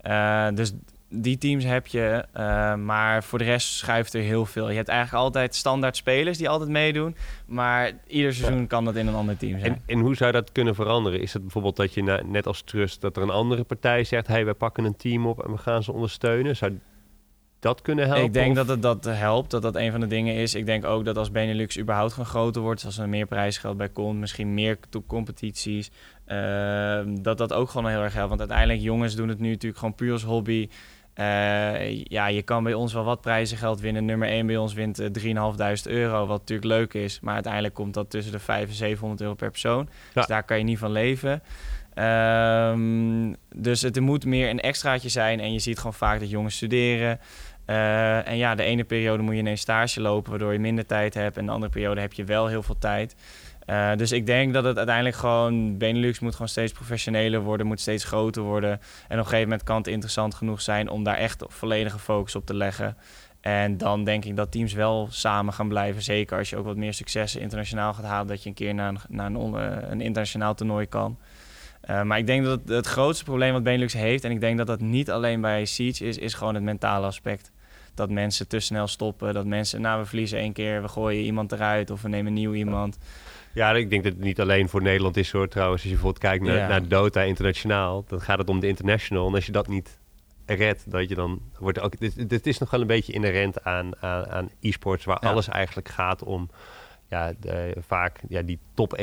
[0.00, 0.72] Eh, dus
[1.08, 4.70] die teams heb je, eh, maar voor de rest schuift er heel veel.
[4.70, 9.06] Je hebt eigenlijk altijd standaard spelers die altijd meedoen, maar ieder seizoen kan dat in
[9.06, 9.72] een ander team zijn.
[9.72, 11.20] En, en hoe zou dat kunnen veranderen?
[11.20, 14.26] Is het bijvoorbeeld dat je na- net als Trust, dat er een andere partij zegt,
[14.26, 16.56] hey, wij pakken een team op en we gaan ze ondersteunen?
[16.56, 16.78] Zou
[17.64, 18.24] dat kunnen helpen?
[18.24, 20.54] ik denk Of- dat het dat helpt, dat dat een van de dingen is.
[20.54, 23.88] Ik denk ook dat als Benelux überhaupt gewoon groter wordt, als er meer prijsgeld bij
[23.88, 25.90] komt, misschien meer competities,
[26.24, 28.28] ehm, dat dat ook gewoon heel erg helpt.
[28.28, 30.68] Want uiteindelijk, jongens doen het nu natuurlijk gewoon puur als hobby.
[32.04, 34.04] ja, je kan bij ons wel wat prijzengeld winnen.
[34.04, 37.20] Nummer 1 bij ons wint uh, 3.500 euro, wat natuurlijk leuk is.
[37.20, 39.88] Maar uiteindelijk komt dat tussen de 500 en 700 euro per persoon.
[40.12, 41.42] Dus daar kan je niet van leven.
[41.98, 45.40] Um, dus het moet meer een extraatje zijn.
[45.40, 47.20] En je ziet gewoon vaak dat jongens studeren.
[47.66, 51.14] Uh, en ja, de ene periode moet je ineens stage lopen, waardoor je minder tijd
[51.14, 51.36] hebt.
[51.36, 53.16] En de andere periode heb je wel heel veel tijd.
[53.66, 55.78] Uh, dus ik denk dat het uiteindelijk gewoon...
[55.78, 58.70] Benelux moet gewoon steeds professioneler worden, moet steeds groter worden.
[58.70, 62.34] En op een gegeven moment kan het interessant genoeg zijn om daar echt volledige focus
[62.34, 62.96] op te leggen.
[63.40, 66.02] En dan denk ik dat teams wel samen gaan blijven.
[66.02, 68.26] Zeker als je ook wat meer successen internationaal gaat halen.
[68.26, 69.30] Dat je een keer naar een, naar
[69.90, 71.18] een, internationaal toernooi kan.
[71.90, 74.24] Uh, maar ik denk dat het, het, grootste probleem wat Benelux heeft...
[74.24, 76.18] en ik denk dat dat niet alleen bij Siege is...
[76.18, 77.52] is gewoon het mentale aspect.
[77.94, 79.34] Dat mensen te snel stoppen.
[79.34, 80.82] Dat mensen, nou we verliezen één keer...
[80.82, 82.98] we gooien iemand eruit of we nemen nieuw iemand.
[83.52, 85.48] Ja, ik denk dat het niet alleen voor Nederland is hoor.
[85.48, 88.04] Trouwens, als je bijvoorbeeld kijkt naar, naar Dota internationaal...
[88.08, 89.26] dan gaat het om de international.
[89.28, 89.98] En als je dat niet
[90.46, 91.98] redt, dat je dan wordt ook.
[91.98, 95.88] Dit, dit is nog wel een beetje inherent aan, aan, aan e-sports, waar alles eigenlijk
[95.88, 96.50] gaat om
[97.08, 98.98] ja, de, vaak ja, die top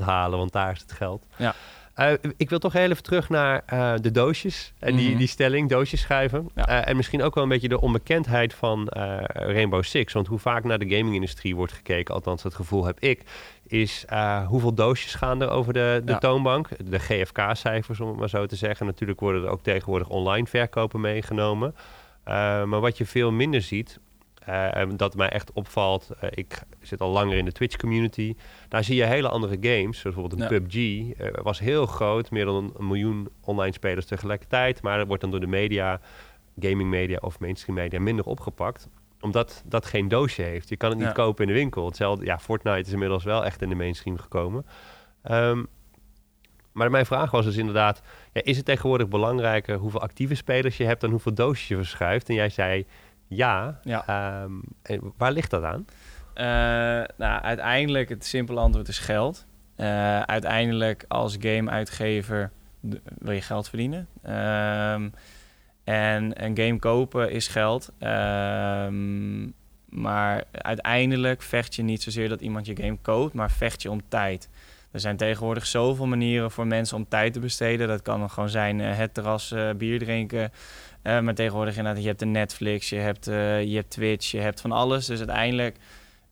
[0.00, 1.26] 1% halen, want daar is het geld.
[1.36, 1.54] Ja.
[2.00, 5.18] Uh, ik wil toch heel even terug naar uh, de doosjes en die, mm -hmm.
[5.18, 6.50] die stelling, doosjes schrijven.
[6.54, 6.68] Ja.
[6.68, 8.88] Uh, en misschien ook wel een beetje de onbekendheid van
[9.32, 10.12] Rainbow Six.
[10.12, 13.22] Want hoe vaak naar de gaming-industrie wordt gekeken, althans dat gevoel heb ik,
[13.66, 14.04] is
[14.46, 16.18] hoeveel doosjes gaan er over de, de ja.
[16.18, 16.68] toonbank.
[16.90, 18.86] De GFK-cijfers, om het maar zo te zeggen.
[18.86, 21.74] Natuurlijk worden er ook tegenwoordig online verkopen meegenomen.
[22.24, 23.98] maar wat je veel minder ziet,
[24.96, 28.34] dat mij echt opvalt, uh, ik zit al langer in de Twitch community.
[28.68, 30.60] Daar zie je hele andere games, zoals bijvoorbeeld een ja.
[30.60, 30.76] PUBG.
[30.76, 34.82] Uh, was heel groot, meer dan een miljoen online spelers tegelijkertijd.
[34.82, 36.00] Maar dat wordt dan door de media,
[36.58, 38.88] gaming media of mainstream media minder opgepakt.
[39.20, 40.68] Omdat dat geen doosje heeft.
[40.68, 41.12] Je kan het niet ja.
[41.12, 41.86] kopen in de winkel.
[41.86, 44.66] Hetzelfde, ja, Fortnite is inmiddels wel echt in de mainstream gekomen.
[45.30, 45.68] Um,
[46.72, 50.84] maar mijn vraag was dus inderdaad, ja, is het tegenwoordig belangrijker hoeveel actieve spelers je
[50.84, 52.28] hebt dan hoeveel doosjes je verschuift?
[52.28, 52.86] En jij zei
[53.30, 53.80] ja.
[53.82, 54.42] ja.
[54.42, 54.62] Um,
[55.16, 55.84] waar ligt dat aan?
[56.34, 56.44] Uh,
[57.16, 59.46] nou, uiteindelijk het simpele antwoord is geld.
[59.76, 62.50] Uh, uiteindelijk als game-uitgever
[63.18, 64.08] wil je geld verdienen.
[64.24, 65.12] Um,
[65.84, 67.92] en een game kopen is geld.
[68.00, 69.54] Um,
[69.88, 74.00] maar uiteindelijk vecht je niet zozeer dat iemand je game koopt, maar vecht je om
[74.08, 74.48] tijd.
[74.90, 77.88] Er zijn tegenwoordig zoveel manieren voor mensen om tijd te besteden.
[77.88, 80.52] Dat kan gewoon zijn uh, het terras, bier drinken,
[81.02, 84.38] uh, maar tegenwoordig inderdaad, je hebt de Netflix, je hebt, uh, je hebt Twitch, je
[84.38, 85.06] hebt van alles.
[85.06, 85.76] Dus uiteindelijk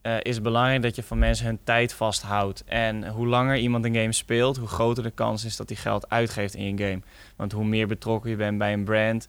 [0.03, 2.65] uh, is het belangrijk dat je van mensen hun tijd vasthoudt.
[2.65, 6.11] En hoe langer iemand een game speelt, hoe groter de kans is dat hij geld
[6.11, 7.01] uitgeeft in je game.
[7.37, 9.29] Want hoe meer betrokken je bent bij een brand,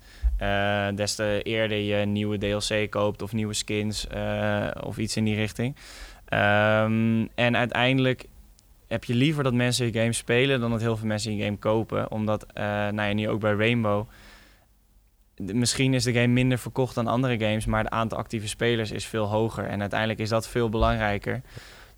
[0.96, 4.08] des te eerder je nieuwe DLC koopt of nieuwe skins
[4.84, 5.76] of iets in die richting.
[6.34, 8.26] Um, en uiteindelijk
[8.88, 11.58] heb je liever dat mensen je game spelen dan dat heel veel mensen je game
[11.58, 12.12] kopen.
[12.12, 14.08] Omdat, nou ja, nu ook bij Rainbow
[15.40, 19.06] misschien is de game minder verkocht dan andere games, maar het aantal actieve spelers is
[19.06, 19.66] veel hoger.
[19.66, 21.42] En uiteindelijk is dat veel belangrijker.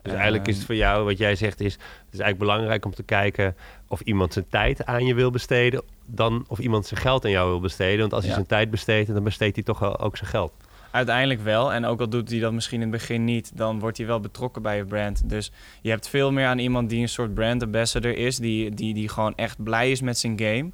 [0.02, 2.94] Dus eigenlijk is het voor jou, wat jij zegt, is het is eigenlijk belangrijk om
[2.94, 3.56] te kijken
[3.88, 7.48] of iemand zijn tijd aan je wil besteden, dan of iemand zijn geld aan jou
[7.48, 8.00] wil besteden.
[8.00, 10.52] Want als hij zijn tijd besteedt, dan besteedt hij toch ook zijn geld.
[10.92, 11.72] Uiteindelijk wel.
[11.72, 14.20] En ook al doet hij dat misschien in het begin niet, dan wordt hij wel
[14.20, 15.28] betrokken bij je brand.
[15.28, 18.94] Dus je hebt veel meer aan iemand die een soort brand ambassador is, die, die,
[18.94, 20.70] die gewoon echt blij is met zijn game.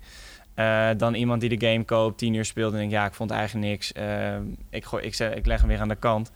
[0.58, 3.30] Uh, dan iemand die de game koopt, tien uur speelt en denkt, ja, ik vond
[3.30, 3.92] eigenlijk niks.
[3.96, 4.36] Uh,
[4.70, 6.30] ik, gooi, ik, ik leg hem weer aan de kant.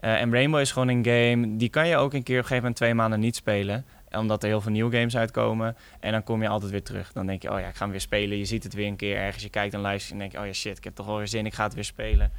[0.00, 2.48] Uh, en Rainbow is gewoon een game, die kan je ook een keer op een
[2.48, 3.84] gegeven moment twee maanden niet spelen.
[4.10, 5.76] Omdat er heel veel nieuwe games uitkomen.
[6.00, 7.12] En dan kom je altijd weer terug.
[7.12, 8.38] Dan denk je, oh ja, ik ga hem weer spelen.
[8.38, 9.42] Je ziet het weer een keer ergens.
[9.42, 11.28] Je kijkt een lijstje en denk je, oh ja, shit, ik heb toch wel weer
[11.28, 11.46] zin.
[11.46, 12.32] Ik ga het weer spelen.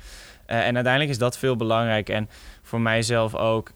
[0.46, 2.10] en uiteindelijk is dat veel belangrijk.
[2.10, 2.30] En
[2.62, 3.72] voor mijzelf ook.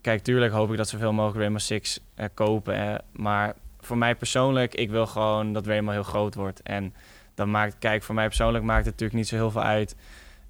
[0.00, 2.00] kijk, tuurlijk hoop ik dat zoveel mogelijk Rainbow Six
[2.34, 3.02] kopen.
[3.12, 3.54] maar
[3.84, 6.62] voor mij persoonlijk, ik wil gewoon dat Rainbow heel groot wordt.
[6.62, 6.94] En
[7.34, 9.96] dan maakt, kijk, voor mij persoonlijk maakt het natuurlijk niet zo heel veel uit.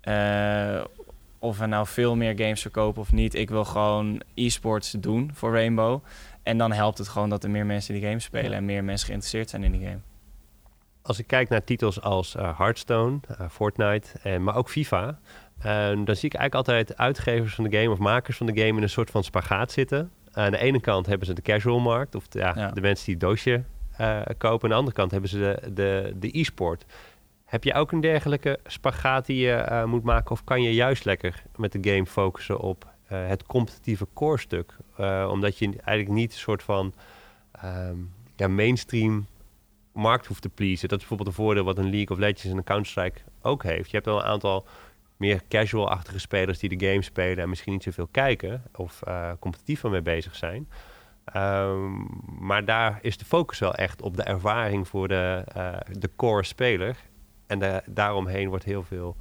[0.05, 0.85] Uh,
[1.39, 3.35] of we nou veel meer games verkopen of niet.
[3.35, 6.01] Ik wil gewoon e-sports doen voor Rainbow.
[6.43, 9.07] En dan helpt het gewoon dat er meer mensen die game spelen en meer mensen
[9.07, 9.99] geïnteresseerd zijn in die game.
[11.03, 15.19] Als ik kijk naar titels als uh, Hearthstone, uh, Fortnite, en, maar ook FIFA,
[15.95, 18.83] dan zie ik eigenlijk altijd uitgevers van de game of makers van de game in
[18.83, 20.11] een soort van spagaat zitten.
[20.35, 22.71] Aan de ene kant hebben ze de casual markt, of de, ja, ja.
[22.71, 23.63] de mensen die het doosje
[24.01, 24.63] uh, kopen.
[24.63, 26.85] Aan de andere kant hebben ze de, de, de e-sport.
[27.45, 30.31] Heb je ook een dergelijke spagaat die je uh, moet maken?
[30.31, 34.77] Of kan je juist lekker met de game focussen op uh, het competitieve core stuk?
[35.29, 36.95] omdat je eigenlijk niet een soort van
[37.65, 39.27] um, ja, mainstream
[39.95, 40.89] markt hoeft te pleasen.
[40.89, 43.91] Dat is bijvoorbeeld een voordeel wat een League of Legends en een Counter-Strike ook heeft.
[43.91, 44.67] Je hebt wel een aantal
[45.17, 49.83] meer casual-achtige spelers die de game spelen en misschien niet zoveel kijken of uh, competitief
[49.83, 50.69] mee bezig zijn.
[51.37, 52.09] Um,
[52.39, 56.45] maar daar is de focus wel echt op de ervaring voor de, uh, de core
[56.45, 56.97] speler.
[57.47, 59.17] En de, daaromheen wordt heel veel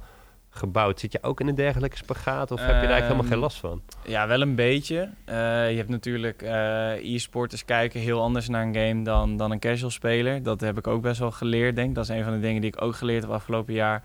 [0.48, 1.00] gebouwd.
[1.00, 3.40] Zit je ook in een dergelijke spagaat of heb je daar eigenlijk helemaal geen Ehm,
[3.40, 3.82] last van?
[4.06, 5.10] Ja, wel een beetje.
[5.24, 9.58] Eh, je hebt natuurlijk eh e-sporters kijken heel anders naar een game dan, dan een
[9.58, 10.42] casual speler.
[10.42, 11.94] Dat heb ik ook best wel geleerd, denk ik.
[11.94, 14.02] Dat is een van de dingen die ik ook geleerd heb afgelopen jaar.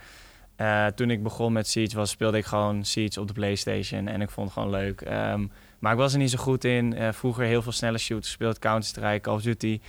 [0.60, 4.30] Eh, toen ik begon met Siege speelde ik gewoon Siege op de PlayStation en ik
[4.30, 5.02] vond het gewoon leuk.
[5.02, 5.48] Ehm,
[5.80, 6.94] maar ik was er niet zo goed in.
[6.94, 9.80] Eh, vroeger heel veel snelle shooters gespeeld, Counter-Strike, Call of Duty.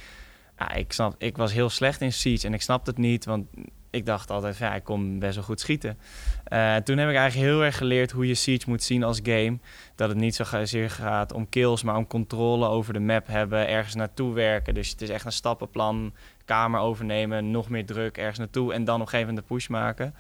[0.75, 3.47] Ik, snap, ik was heel slecht in Siege en ik snapte het niet, want
[3.91, 5.99] ik dacht altijd, ja, ik kon best wel goed schieten.
[6.45, 9.59] Eh, toen heb ik eigenlijk heel erg geleerd hoe je Siege moet zien als game.
[9.95, 13.95] Dat het niet zozeer gaat om kills, maar om controle over de map hebben, ergens
[13.95, 14.75] naartoe werken.
[14.75, 16.13] Dus het is echt een stappenplan,
[16.45, 19.69] kamer overnemen, nog meer druk ergens naartoe en dan op een gegeven moment de push
[19.69, 20.15] maken.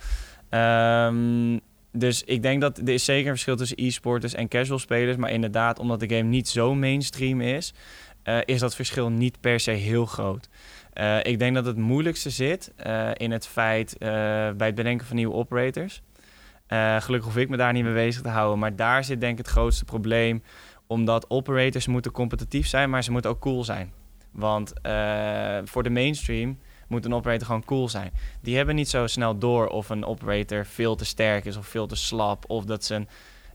[0.51, 1.59] Ehm,
[1.92, 5.16] dus ik denk dat er is zeker een verschil tussen e-sporters en casual spelers.
[5.16, 7.74] Maar inderdaad, omdat de game niet zo mainstream is,
[8.22, 10.48] eh, is dat verschil niet per se heel groot.
[10.92, 15.16] Eh, ik denk dat het moeilijkste zit eh, in het feit bij het bedenken van
[15.16, 16.03] nieuwe operators.
[16.98, 18.59] Gelukkig hoef ik me daar niet mee bezig te houden.
[18.59, 20.42] Maar daar zit denk ik het grootste probleem.
[20.86, 23.92] Omdat operators moeten competitief zijn, maar ze moeten ook cool zijn.
[24.30, 24.72] Want
[25.64, 26.59] voor de mainstream
[26.91, 28.12] moet een operator gewoon cool zijn.
[28.41, 31.86] Die hebben niet zo snel door of een operator veel te sterk is of veel
[31.86, 32.45] te slap.
[32.47, 33.09] Of dat zijn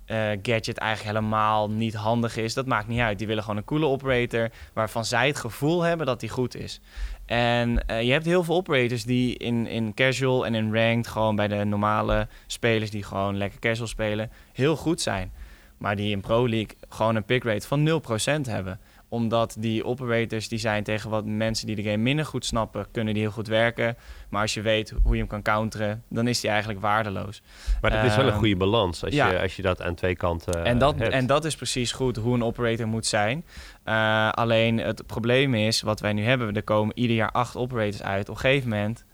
[0.06, 2.54] eh, gadget eigenlijk helemaal niet handig is.
[2.54, 3.18] Dat maakt niet uit.
[3.18, 6.80] Die willen gewoon een coole operator waarvan zij het gevoel hebben dat die goed is.
[7.26, 11.36] En eh, je hebt heel veel operators die in, in casual en in ranked, gewoon
[11.36, 15.32] bij de normale spelers die gewoon lekker casual spelen, heel goed zijn.
[15.78, 18.02] Maar die in Pro League gewoon een pick rate van
[18.42, 18.80] 0% hebben
[19.16, 23.14] omdat die operators die zijn tegen wat mensen die de game minder goed snappen, kunnen
[23.14, 23.98] die heel goed werken.
[24.30, 27.42] Maar als je weet hoe je hem kan counteren, dan is die eigenlijk waardeloos.
[27.82, 29.32] Maar dat is wel een Ehm, goede balans als, ja.
[29.32, 31.14] je, als je dat aan twee kanten en, dat, hebt.
[31.14, 33.46] en dat is precies goed hoe een operator moet zijn.
[33.84, 38.04] Eh, alleen het probleem is, wat wij nu hebben, er komen ieder jaar acht operators
[38.04, 38.30] uit.
[38.30, 39.06] Op een gegeven moment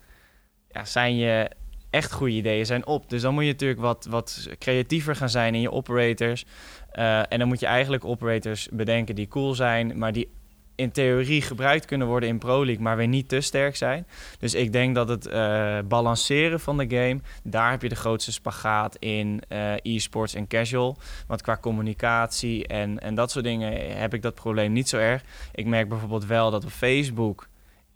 [0.71, 1.49] ja, zijn je
[1.91, 3.09] echt goede ideeën zijn op.
[3.09, 6.45] Dus dan moet je natuurlijk wat, wat creatiever gaan zijn in je operators.
[6.91, 10.29] Eh, en dan moet je eigenlijk operators bedenken die cool zijn, maar die
[10.75, 14.07] in theorie gebruikt kunnen worden in Pro League, maar weer niet te sterk zijn.
[14.39, 18.31] Dus ik denk dat het eh, balanceren van de game, daar heb je de grootste
[18.31, 20.97] spagaat in eh, e-sports en casual.
[21.27, 25.23] Want qua communicatie en, en dat soort dingen heb ik dat probleem niet zo erg.
[25.53, 27.47] Ik merk bijvoorbeeld wel dat op Facebook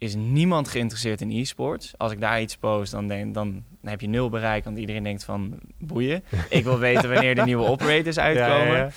[0.05, 1.93] is niemand geïnteresseerd in e-sports.
[1.97, 4.63] Als ik daar iets post, dan, denk, dan heb je nul bereik.
[4.63, 6.23] Want iedereen denkt van, boeien.
[6.49, 8.67] Ik wil weten wanneer de nieuwe operators uitkomen.
[8.75, 8.89] Ja, ja.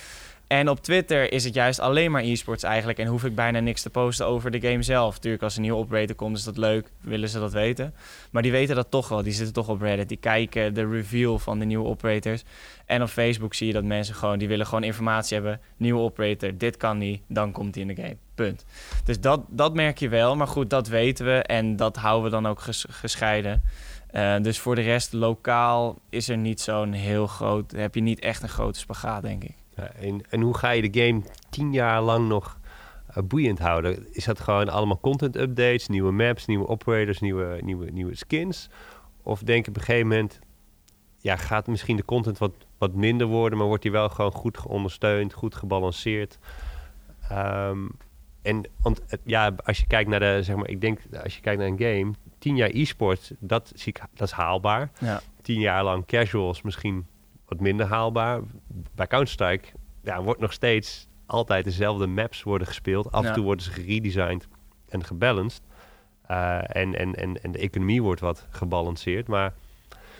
[0.49, 2.99] En op Twitter is het juist alleen maar e-sports eigenlijk.
[2.99, 5.15] En hoef ik bijna niks te posten over de game zelf.
[5.15, 6.89] Natuurlijk, als een nieuwe operator komt, is dat leuk.
[7.01, 7.93] Willen ze dat weten.
[8.31, 9.23] Maar die weten dat toch wel.
[9.23, 10.07] Die zitten toch op Reddit.
[10.09, 12.43] Die kijken de reveal van de nieuwe operators.
[12.85, 14.39] En op Facebook zie je dat mensen gewoon...
[14.39, 15.61] die willen gewoon informatie hebben.
[15.77, 17.21] Nieuwe operator, dit kan niet.
[17.27, 18.17] Dan komt hij in de game.
[18.35, 18.65] Punt.
[19.03, 20.35] Dus dat, dat merk je wel.
[20.35, 21.43] Maar goed, dat weten we.
[21.43, 23.63] En dat houden we dan ook ges- gescheiden.
[24.07, 27.71] Eh, dus voor de rest, lokaal is er niet zo'n heel groot...
[27.71, 29.58] heb je niet echt een grote spagaat, denk ik.
[29.87, 32.59] En, en hoe ga je de game tien jaar lang nog
[33.07, 34.13] eh, boeiend houden?
[34.13, 38.69] Is dat gewoon allemaal content updates, nieuwe maps, nieuwe operators, nieuwe, nieuwe, nieuwe skins?
[39.23, 40.39] Of denk je op een gegeven moment,
[41.17, 44.65] ja, gaat misschien de content wat, wat minder worden, maar wordt die wel gewoon goed
[44.65, 46.37] ondersteund, goed gebalanceerd?
[47.29, 47.87] Ehm,
[48.41, 51.41] en want, het- ja, als je kijkt naar de, zeg maar, ik denk, als je
[51.41, 54.91] kijkt naar een game, tien jaar e-sport, dat, zie ik, dat is haalbaar.
[54.99, 55.21] Ja.
[55.41, 57.05] Tien jaar lang casuals misschien
[57.49, 58.41] wat minder haalbaar.
[58.95, 59.67] Bij Counter-Strike
[60.03, 63.11] ja, wordt nog steeds altijd dezelfde maps worden gespeeld.
[63.11, 63.33] Af en Ja.
[63.33, 64.47] toe worden ze geredesigned
[64.89, 65.61] en gebalanced.
[66.27, 69.27] Eh, en, en, en, en de economie wordt wat gebalanceerd.
[69.27, 69.53] Maar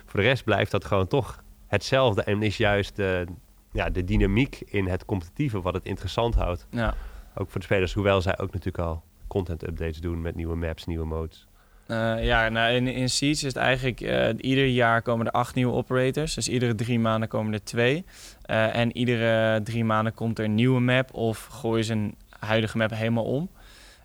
[0.06, 2.24] voor de rest blijft dat gewoon toch hetzelfde.
[2.24, 3.26] En is juist de,
[3.72, 6.68] ja, de dynamiek in het competitieve wat het interessant houdt.
[6.72, 6.94] Ja.
[7.36, 10.86] Ook voor de spelers, hoewel zij ook natuurlijk al content updates doen met nieuwe maps,
[10.86, 11.48] nieuwe modes.
[11.90, 14.02] Eh, ja, nou, in, in Siege is het eigenlijk...
[14.02, 16.34] eh, ieder jaar komen er acht nieuwe operators.
[16.34, 18.06] Dus iedere drie maanden komen er twee.
[18.42, 21.14] Eh, en iedere drie maanden komt er een nieuwe map...
[21.14, 23.50] of gooien ze een huidige map helemaal om.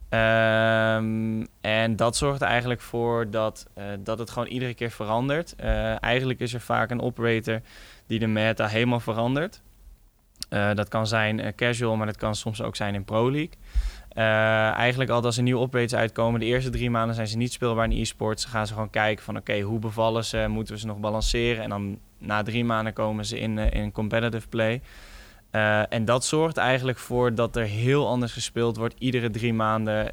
[0.08, 3.66] Ehm, en dat zorgt eigenlijk voor dat,
[3.98, 5.56] dat het gewoon iedere keer verandert.
[6.00, 7.60] Eigenlijk is er vaak een operator
[8.06, 9.62] die de meta helemaal verandert.
[10.48, 13.58] Dat kan zijn casual, maar dat kan soms ook zijn in Pro League.
[14.14, 14.24] Eh,
[14.70, 17.90] eigenlijk al als er nieuwe operators uitkomen, de eerste drie maanden zijn ze niet speelbaar
[17.90, 18.42] in e-sports.
[18.42, 20.44] Dan gaan ze gewoon kijken van oké, hoe bevallen ze?
[20.48, 21.62] Moeten we ze nog balanceren?
[21.62, 24.82] En dan na drie maanden komen ze in, eh, in competitive play.
[25.50, 28.94] Eh, en dat zorgt eigenlijk voor dat er heel anders gespeeld wordt.
[28.98, 30.12] Iedere drie maanden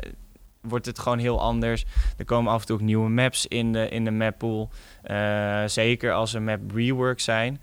[0.61, 1.85] wordt het gewoon heel anders.
[2.17, 4.69] Er komen af en toe ook nieuwe maps in de, in de mappool.
[5.01, 7.61] Eh, zeker als er map reworks zijn.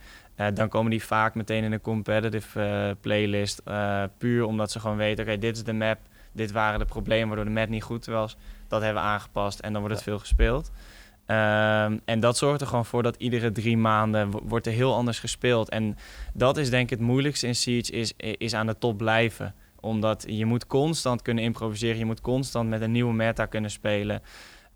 [0.55, 3.62] Dan komen die vaak meteen in de competitive playlist.
[4.18, 5.99] puur omdat ze gewoon weten, oké, dit is de map.
[6.33, 8.37] Dit waren de problemen waardoor de map niet goed was.
[8.68, 10.70] Dat hebben we aangepast en dan wordt het veel gespeeld.
[11.26, 15.18] Ehm, en dat zorgt er gewoon voor dat iedere drie maanden wordt er heel anders
[15.18, 15.68] gespeeld.
[15.68, 15.97] En
[16.35, 19.55] dat is denk ik het moeilijkste in Siege, is, is aan de top blijven.
[19.81, 24.22] Omdat je moet constant kunnen improviseren, je moet constant met een nieuwe meta kunnen spelen.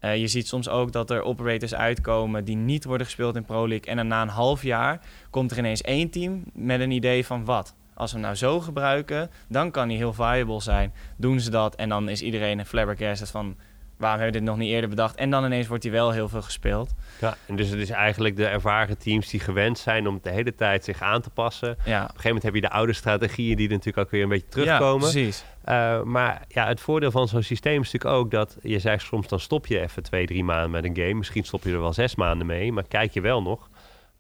[0.00, 3.68] Uh, je ziet soms ook dat er operators uitkomen die niet worden gespeeld in Pro
[3.68, 3.90] League.
[3.90, 5.00] En dan na een half jaar
[5.30, 7.74] komt er ineens één team met een idee van wat.
[7.94, 10.92] Als we hem nou zo gebruiken, dan kan hij heel viable zijn.
[11.16, 13.56] Doen ze dat en dan is iedereen een flabbergasted van
[14.02, 15.14] waarom hebben we dit nog niet eerder bedacht?
[15.14, 16.94] En dan ineens wordt hij wel heel veel gespeeld.
[17.20, 20.54] Ja, en dus het is eigenlijk de ervaren teams die gewend zijn om de hele
[20.54, 21.68] tijd zich aan te passen.
[21.68, 21.74] Ja.
[21.74, 24.48] Op een gegeven moment heb je de oude strategieën die natuurlijk ook weer een beetje
[24.48, 25.06] terugkomen.
[25.06, 25.44] Ja, precies.
[25.68, 29.28] Uh, maar ja, het voordeel van zo'n systeem is natuurlijk ook dat je zegt soms
[29.28, 31.14] dan stop je even twee, drie maanden met een game.
[31.14, 33.68] Misschien stop je er wel zes maanden mee, maar kijk je wel nog.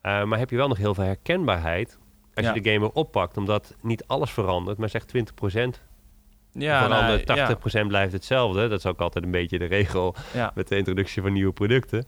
[0.02, 1.98] Uh, maar heb je wel nog heel veel herkenbaarheid
[2.34, 3.36] als je de game weer oppakt.
[3.36, 5.80] Omdat niet alles verandert, maar zeg 20%
[6.52, 7.20] ja, nou,
[7.84, 8.68] 80% blijft hetzelfde.
[8.68, 10.14] Dat is ook altijd een beetje de regel
[10.54, 12.04] met de introductie van nieuwe producten.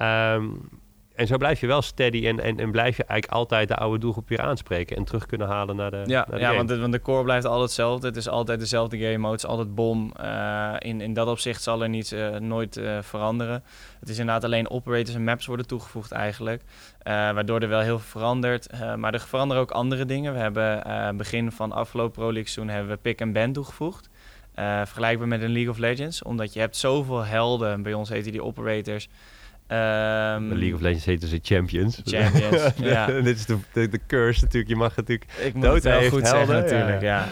[0.00, 0.68] Um,
[1.14, 3.98] en zo blijf je wel steady en, en, en blijf je eigenlijk altijd de oude
[3.98, 6.02] doelgroep weer aanspreken en terug kunnen halen naar de.
[6.06, 8.06] Ja, naar de ja want, de, want de core blijft altijd hetzelfde.
[8.06, 10.12] Het is altijd dezelfde game mode, het is altijd bom.
[10.20, 13.62] Uh, in, in dat opzicht zal er niets uh, nooit uh, veranderen.
[14.00, 16.62] Het is inderdaad alleen operators en maps worden toegevoegd eigenlijk.
[17.04, 18.68] waardoor er wel heel veel verandert.
[18.96, 20.32] maar er veranderen ook andere dingen.
[20.32, 24.08] We hebben begin van afgelopen Pro League seizoen hebben we pick and ban toegevoegd.
[24.84, 26.22] vergelijkbaar met een League of Legends.
[26.22, 27.82] Omdat je hebt zoveel helden.
[27.82, 29.08] Bij ons heten die operators.
[29.68, 32.00] Um, League of Legends heet ze Champions.
[32.04, 32.62] Champions,
[32.92, 33.06] ja.
[33.06, 34.70] Dit is de, de, de, curse natuurlijk.
[34.70, 37.28] Je mag natuurlijk Ik moet het wel goed zeggen natuurlijk, ja.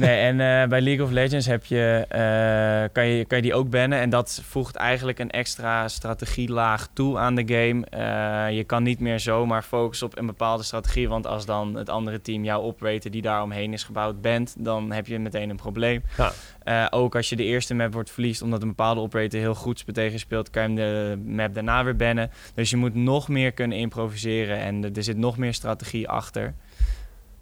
[0.00, 3.54] Nee, en uh, bij League of Legends heb je, uh, kan, je, kan je die
[3.54, 3.98] ook bannen.
[3.98, 7.86] En dat voegt eigenlijk een extra strategielaag toe aan de game.
[7.94, 11.08] Uh, je kan niet meer zomaar focussen op een bepaalde strategie.
[11.08, 14.92] Want als dan het andere team jouw operator die daar omheen is gebouwd bent, dan
[14.92, 16.02] heb je meteen een probleem.
[16.16, 16.88] Ja.
[16.90, 20.18] ook als je de eerste map wordt verliest omdat een bepaalde operator heel goed tegen
[20.18, 22.30] speelt, kan je hem de map daarna weer bannen.
[22.54, 26.54] Dus je moet nog meer kunnen improviseren en er zit nog meer strategie achter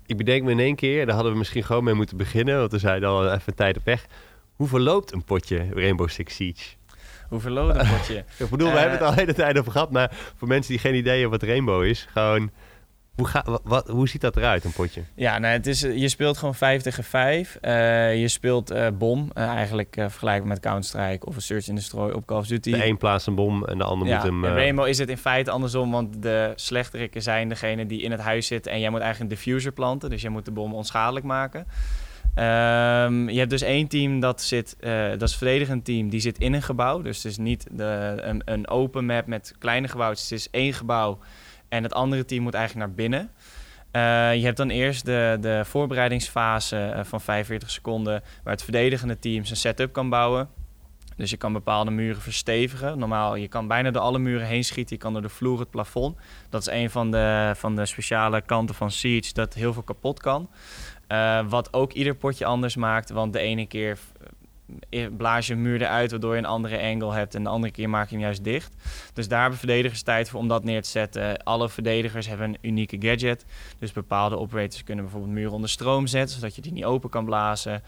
[0.09, 2.73] ik bedenk me in één keer, daar hadden we misschien gewoon mee moeten beginnen, want
[2.73, 4.07] we zijn al even tijd op weg.
[4.57, 6.77] Hoe verloopt een potje Rainbow Six Siege?
[7.29, 8.25] Hoe verloopt een potje?
[8.39, 10.73] ik bedoel, uh, we hebben het al de hele tijd over gehad, maar voor mensen
[10.73, 12.51] die geen idee hebben wat Rainbow is, gewoon
[13.19, 15.03] hoe, ga, wat, hoe ziet dat eruit, een potje?
[15.15, 17.59] Ja, nou, het is, je speelt gewoon 5 tegen 5.
[17.63, 22.11] Uh, je speelt uh, bom, uh, eigenlijk vergelijkbaar met Counter-Strike of een Search and Destroy
[22.11, 22.71] op Call of Duty.
[22.71, 24.45] De een plaatst een bom en de ander ja, moet hem...
[24.45, 28.21] in Rainbow is het in feite andersom, want de slechterikken zijn degene die in het
[28.21, 31.25] huis zitten en jij moet eigenlijk een diffuser planten, dus jij moet de bom onschadelijk
[31.25, 31.67] maken.
[32.35, 34.77] Um, je hebt dus één team dat zit,
[35.19, 37.03] dat is verdedigend team, die zit in een gebouw.
[37.03, 40.31] Dus het is niet de, een, een open map met kleine gebouwtjes.
[40.31, 41.19] Het is één gebouw
[41.69, 43.31] en het andere team moet eigenlijk naar binnen.
[43.93, 49.19] Uh, je hebt dan eerst de, de voorbereidingsfase uh, van 45 seconden, waar het verdedigende
[49.19, 50.49] team zijn setup kan bouwen.
[51.17, 52.99] Dus je kan bepaalde muren verstevigen.
[52.99, 54.97] Normaal, je kan bijna door alle muren heen schieten.
[54.97, 56.17] Je kan door de vloer, het plafond.
[56.49, 60.21] Dat is een van de, van de speciale kanten van Siege, dat heel veel kapot
[60.21, 60.51] kan.
[61.09, 63.99] Uh, wat ook ieder potje anders maakt, want de ene keer
[65.17, 67.35] blaas je een muur eruit, waardoor je een andere angle hebt.
[67.35, 68.75] En de andere keer maak je hem juist dicht.
[69.13, 71.43] Dus daar hebben verdedigers tijd voor om dat neer te zetten.
[71.43, 73.45] Alle verdedigers hebben een unieke gadget.
[73.79, 77.25] Dus bepaalde operators kunnen bijvoorbeeld muren onder stroom zetten, zodat je die niet open kan
[77.25, 77.83] blazen.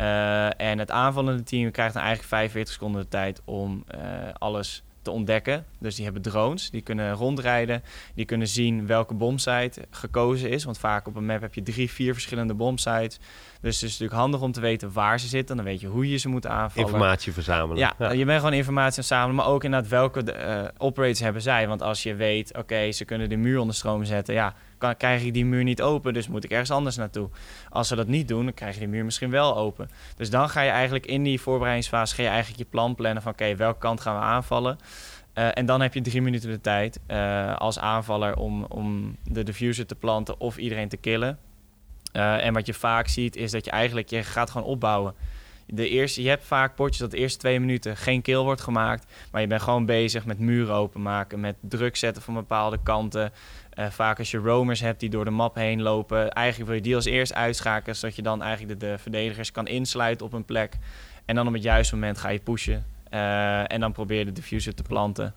[0.00, 4.00] Uh, en het aanvallende team krijgt dan eigenlijk 45 seconden de tijd om uh,
[4.38, 5.64] alles te ontdekken.
[5.78, 7.82] Dus die hebben drones, die kunnen rondrijden,
[8.14, 10.64] die kunnen zien welke bomsite gekozen is.
[10.64, 13.18] Want vaak op een map heb je drie, vier verschillende bomsites.
[13.60, 15.56] Dus het is natuurlijk handig om te weten waar ze zitten.
[15.56, 16.88] Dan weet je hoe je ze moet aanvallen.
[16.88, 17.76] Informatie verzamelen.
[17.98, 19.34] Ja, je bent gewoon informatie aan verzamelen.
[19.34, 21.68] Maar ook inderdaad welke uh, operators hebben zij.
[21.68, 24.34] Want als je weet, oké, ze kunnen de muur onder stroom zetten.
[24.34, 27.28] Ja, kan, krijg ik die muur niet open, dus moet ik ergens anders naartoe.
[27.68, 29.90] Als ze dat niet doen, dan krijg je die muur misschien wel open.
[30.16, 32.14] Dus dan ga je eigenlijk in die voorbereidingsfase...
[32.14, 33.32] ga je eigenlijk je plan plannen van...
[33.32, 34.78] oké, welke kant gaan we aanvallen?
[35.34, 39.42] Uh, en dan heb je drie minuten de tijd uh, als aanvaller om, om de
[39.42, 41.38] diffuser te planten of iedereen te killen.
[42.12, 45.14] Uh, en wat je vaak ziet is dat je eigenlijk je gaat gewoon opbouwen.
[45.66, 49.12] De eerste, je hebt vaak potjes dat de eerste twee minuten geen kill wordt gemaakt.
[49.30, 53.32] Maar je bent gewoon bezig met muren openmaken, met druk zetten van bepaalde kanten.
[53.78, 56.30] Uh, vaak als je roamers hebt die door de map heen lopen.
[56.30, 59.66] Eigenlijk wil je die als eerst uitschakelen, zodat je dan eigenlijk de, de verdedigers kan
[59.66, 60.76] insluiten op een plek.
[61.24, 62.84] En dan op het juiste moment ga je pushen.
[63.10, 65.34] Uh, en dan probeer je de diffuser te planten.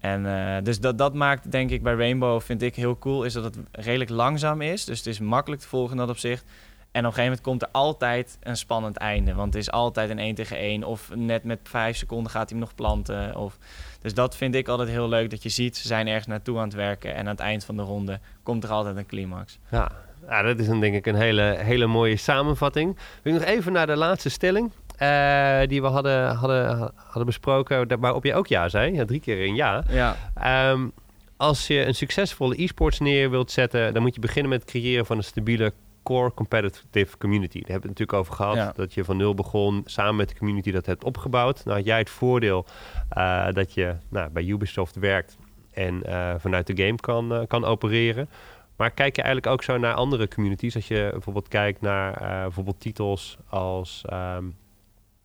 [0.00, 3.32] En uh, dus dat, dat maakt denk ik bij Rainbow, vind ik heel cool, is
[3.32, 4.84] dat het redelijk langzaam is.
[4.84, 6.44] Dus het is makkelijk te volgen in dat opzicht.
[6.92, 9.34] En op een gegeven moment komt er altijd een spannend einde.
[9.34, 10.84] Want het is altijd een 1 tegen 1.
[10.84, 13.36] Of net met 5 seconden gaat hij hem nog planten.
[13.36, 13.58] Of...
[14.00, 15.30] Dus dat vind ik altijd heel leuk.
[15.30, 17.14] Dat je ziet, ze zijn ergens naartoe aan het werken.
[17.14, 19.58] En aan het eind van de ronde komt er altijd een climax.
[19.70, 19.90] Ja,
[20.28, 22.98] ja dat is dan denk ik een hele, hele mooie samenvatting.
[23.22, 24.70] Wil ik nog even naar de laatste stelling.
[24.96, 28.92] eh, die we hadden, hadden, hadden besproken, waarop je ook ja zei.
[28.92, 29.84] Ja, drie keer een ja.
[29.88, 30.16] Ja.
[30.34, 30.88] Ehm,
[31.36, 35.06] als je een succesvolle e-sports neer wilt zetten, dan moet je beginnen met het creëren
[35.06, 35.72] van een stabiele
[36.10, 37.60] core competitive community.
[37.60, 38.56] Daar hebben we het natuurlijk over gehad.
[38.56, 38.72] Ja.
[38.76, 41.64] Dat je van nul begon, samen met de community dat hebt opgebouwd.
[41.64, 42.66] Nou had jij het voordeel
[43.08, 45.38] eh, dat je nou, bij Ubisoft werkt
[45.72, 48.28] en eh, vanuit de game kan, eh, kan opereren.
[48.76, 50.74] Maar kijk je eigenlijk ook zo naar andere communities?
[50.74, 54.44] Als je bijvoorbeeld kijkt naar bijvoorbeeld titels als ehm,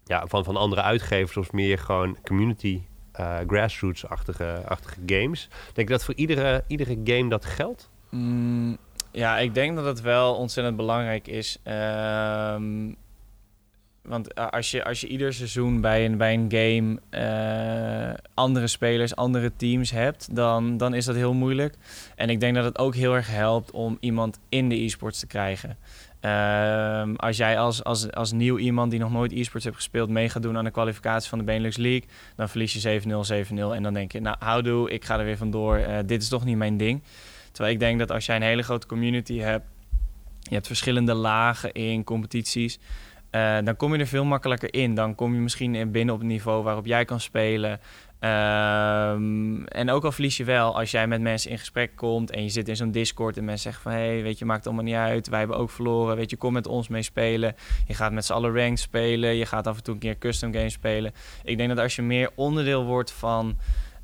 [0.03, 2.81] ja, van, van andere uitgevers of meer gewoon community
[3.15, 5.49] eh, grassroots-achtige achtige games.
[5.73, 7.89] Denk je dat voor iedere, iedere game dat geldt?
[8.09, 8.77] Mm,
[9.15, 11.57] ja, ik denk dat het wel ontzettend belangrijk is.
[11.63, 12.91] Ehm,
[14.01, 18.67] want a- als je, als je ieder seizoen bij een, bij een game eh, andere
[18.67, 21.75] spelers, andere teams hebt, dan, dan is dat heel moeilijk.
[22.15, 25.27] En ik denk dat het ook heel erg helpt om iemand in de e-sports te
[25.27, 25.77] krijgen.
[26.19, 30.29] Ehm, als jij als, als, als nieuw iemand die nog nooit e-sports heeft gespeeld mee
[30.29, 32.03] gaat doen aan de kwalificatie van de Benelux League,
[32.35, 35.37] dan verlies je 7-0, 7-0 en dan denk je, nou houdoe, ik ga er weer
[35.37, 35.75] vandoor.
[35.77, 37.01] Eh, dit is toch niet mijn ding.
[37.55, 39.65] Terwijl ik denk dat als jij een hele grote community hebt,
[40.39, 42.79] je hebt verschillende lagen in competities,
[43.29, 44.95] eh, dan kom je er veel makkelijker in.
[44.95, 47.79] Dan kom je misschien in binnen op het niveau waarop jij kan spelen.
[48.19, 52.43] Ehm, en ook al verlies je wel, als jij met mensen in gesprek komt en
[52.43, 54.83] je zit in zo'n Discord en mensen zeggen van hé, hey, weet je, maakt allemaal
[54.83, 55.27] niet uit.
[55.27, 56.15] Wij hebben ook verloren.
[56.15, 57.55] Weet je, kom met ons mee spelen.
[57.87, 59.35] Je gaat met z'n allen ranked spelen.
[59.35, 61.13] Je gaat af en toe een keer custom games spelen.
[61.43, 63.57] Ik denk dat als je meer onderdeel wordt van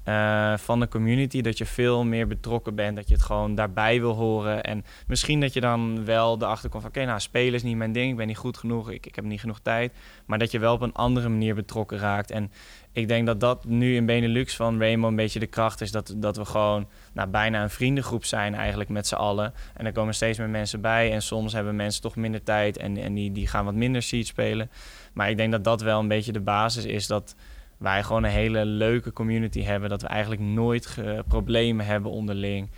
[0.03, 1.41] eh, van de community.
[1.41, 2.95] Dat je veel meer betrokken bent.
[2.95, 4.63] Dat je het gewoon daarbij wil horen.
[4.63, 6.91] En misschien dat je dan wel erachter komt van...
[6.91, 8.11] oké, nou, spelen is niet mijn ding.
[8.11, 8.91] Ik ben niet goed genoeg.
[8.91, 9.93] Ik, ik heb niet genoeg tijd.
[10.25, 12.31] Maar dat je wel op een andere manier betrokken raakt.
[12.31, 12.51] En
[12.91, 15.91] ik denk dat dat nu in Benelux van Rainbow een beetje de kracht is.
[15.91, 19.53] Dat, dat we gewoon nou, bijna een vriendengroep zijn eigenlijk met z'n allen.
[19.73, 21.11] En er komen steeds meer mensen bij.
[21.11, 22.77] En soms hebben mensen toch minder tijd.
[22.77, 24.69] En, en die, die gaan wat minder seed spelen.
[25.13, 27.07] Maar ik denk dat dat wel een beetje de basis is.
[27.07, 27.35] Dat
[27.81, 29.89] wij gewoon een hele leuke community hebben.
[29.89, 32.69] Dat we eigenlijk nooit problemen hebben onderling.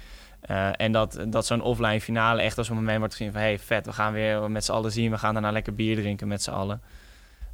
[0.49, 3.41] Uh, en dat, dat zo'n offline finale echt als een moment wordt gezien van...
[3.41, 5.11] hey, vet, we gaan weer met z'n allen zien.
[5.11, 6.81] We gaan daarna lekker bier drinken met z'n allen.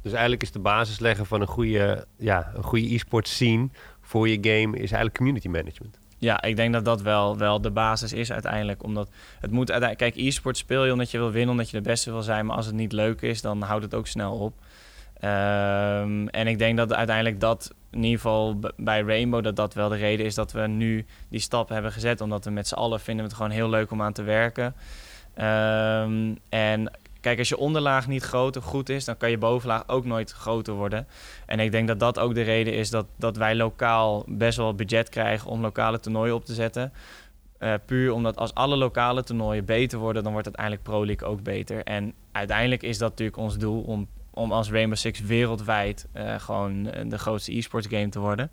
[0.02, 3.68] Dus eigenlijk is de basis leggen van een goede, ja, een goede e-sport scene
[4.00, 4.76] voor je game...
[4.76, 5.98] is eigenlijk community management.
[6.18, 8.82] Ja, ik denk dat dat wel, wel de basis is uiteindelijk.
[8.82, 9.08] Omdat
[9.40, 10.14] het moet uiteindelijk...
[10.14, 12.46] Kijk, e-sport speel je omdat je wil winnen, omdat je de beste wil zijn.
[12.46, 14.54] Maar als het niet leuk is, dan houdt het ook snel op.
[15.24, 19.88] Um, en ik denk dat uiteindelijk dat, in ieder geval bij Rainbow, dat dat wel
[19.88, 22.20] de reden is dat we nu die stap hebben gezet.
[22.20, 24.74] Omdat we met z'n allen vinden we het gewoon heel leuk om aan te werken.
[25.36, 26.90] Um, en
[27.20, 30.30] kijk, als je onderlaag niet groot of goed is, dan kan je bovenlaag ook nooit
[30.30, 31.06] groter worden.
[31.46, 34.74] En ik denk dat dat ook de reden is dat, dat wij lokaal best wel
[34.74, 36.92] budget krijgen om lokale toernooien op te zetten.
[37.58, 41.42] Uh, puur omdat als alle lokale toernooien beter worden, dan wordt uiteindelijk Pro League ook
[41.42, 41.84] beter.
[41.84, 44.08] En uiteindelijk is dat natuurlijk ons doel om
[44.40, 48.50] om als Rainbow Six wereldwijd uh, gewoon de grootste e-sports game te worden.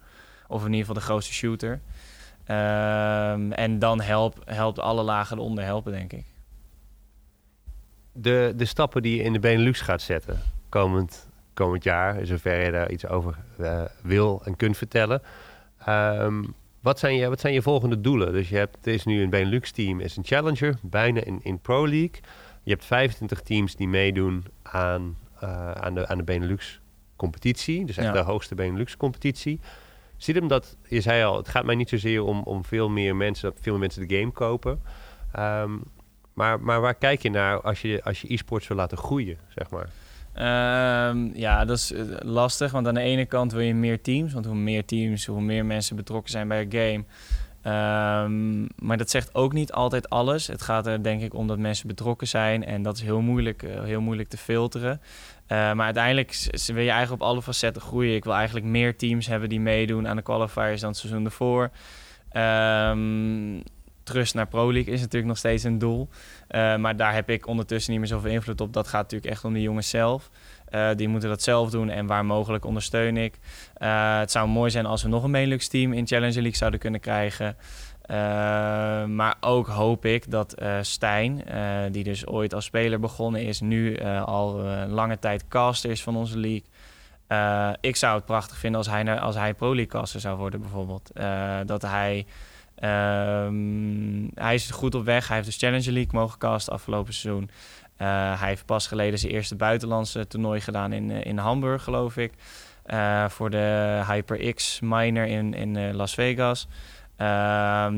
[0.48, 1.72] Of in ieder geval de grootste shooter.
[2.50, 6.26] Um, en dan helpt helpt alle lagen eronder helpen, denk ik.
[8.12, 12.72] De, de stappen die je in de Benelux gaat zetten komend, komend jaar, zover je
[12.72, 15.22] daar iets over uh, wil en kunt vertellen.
[15.90, 18.34] Um, wat, zijn je, wat zijn je volgende doelen?
[18.34, 21.60] Dus je hebt, het is nu een Benelux team, is een challenger, bijna in, in
[21.60, 22.22] Pro League.
[22.64, 27.86] Je hebt 25 teams die meedoen aan uh, aan, de, aan de Benelux-competitie.
[27.86, 28.14] Dus echt ja.
[28.14, 29.60] de hoogste Benelux-competitie.
[30.18, 33.16] Ziet hem dat, je zei al, het gaat mij niet zozeer om, om veel meer
[33.16, 34.82] mensen, dat veel meer mensen de game kopen.
[35.40, 35.84] Um,
[36.34, 39.68] maar, maar waar kijk je naar als je, als je e-sports wil laten groeien, zeg
[39.70, 39.90] maar?
[41.10, 42.72] Um, ja, dat is uh, lastig.
[42.72, 44.34] Want aan de ene kant wil je meer teams.
[44.34, 47.04] Want hoe meer teams, hoe meer mensen betrokken zijn bij een game.
[47.68, 50.47] Um, maar dat zegt ook niet altijd alles.
[50.47, 52.65] Het gaat er denk ik om dat mensen betrokken zijn.
[52.65, 55.01] En dat is heel moeilijk, uh, heel moeilijk te filteren.
[55.01, 58.15] Uh, maar uiteindelijk wil je eigenlijk op alle facetten groeien.
[58.15, 61.70] Ik wil eigenlijk meer teams hebben die meedoen aan de qualifiers dan het seizoen ervoor.
[62.32, 63.63] Um,
[64.03, 66.09] trust naar Pro League is natuurlijk nog steeds een doel.
[66.49, 68.74] Uh, maar daar heb ik ondertussen niet meer zoveel invloed op.
[68.74, 70.30] Dat gaat natuurlijk echt om de jongens zelf.
[70.72, 73.39] Uh, die moeten dat zelf doen en waar mogelijk ondersteun ik.
[73.78, 76.80] Uh, het zou mooi zijn als we nog een Benelux team in Challenger League zouden
[76.80, 77.55] kunnen krijgen.
[78.11, 78.15] Uh,
[79.05, 81.43] maar ook hoop ik dat Stijn,
[81.91, 86.38] die dus ooit als speler begonnen is, nu al lange tijd caster is van onze
[86.38, 87.78] league.
[87.82, 91.11] ik zou het prachtig vinden als hij, als hij Pro League caster zou worden bijvoorbeeld.
[91.65, 92.26] dat hij...
[92.84, 95.28] Um, hij is goed op weg.
[95.28, 97.49] Hij heeft de Challenger League mogen casten afgelopen seizoen.
[98.02, 102.18] Uh, hij heeft pas geleden zijn eerste buitenlandse toernooi gedaan in, uh, in Hamburg, geloof
[102.18, 102.34] ik.
[102.86, 106.68] Uh, voor de HyperX Minor in, in Las Vegas.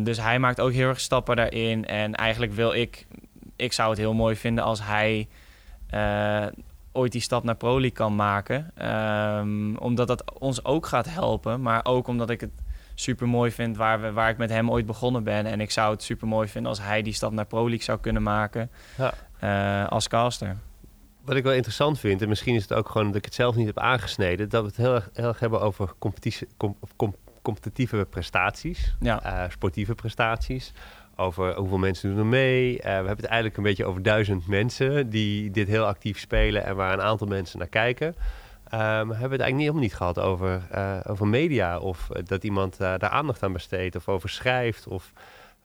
[0.03, 1.85] dus hij maakt ook heel erg stappen daarin.
[1.85, 3.07] En eigenlijk wil ik...
[3.55, 5.27] Ik zou het heel mooi vinden als hij
[6.91, 8.71] ooit die stap naar Pro League kan maken.
[8.75, 12.51] Ehm, omdat dat ons ook gaat helpen, maar ook omdat ik het
[12.95, 15.45] super mooi vind waar, we, waar ik met hem ooit begonnen ben.
[15.45, 17.99] En ik zou het super mooi vinden als hij die stap naar Pro League zou
[17.99, 19.13] kunnen maken ja.
[19.43, 20.57] Uh, als caster.
[21.21, 23.55] Wat ik wel interessant vind, en misschien is het ook gewoon dat ik het zelf
[23.55, 27.15] niet heb aangesneden, dat we het heel erg, heel erg hebben over competitie, com, com,
[27.41, 29.43] competitieve prestaties, ja.
[29.43, 30.73] uh, sportieve prestaties.
[31.15, 32.73] Over hoeveel mensen doen er mee.
[32.73, 36.63] Uh, we hebben het eigenlijk een beetje over duizend mensen die dit heel actief spelen
[36.63, 38.07] en waar een aantal mensen naar kijken.
[38.07, 42.43] Um, hebben we het eigenlijk niet, helemaal niet gehad over, uh, over media of dat
[42.43, 45.11] iemand daar aandacht aan besteedt of over schrijft of,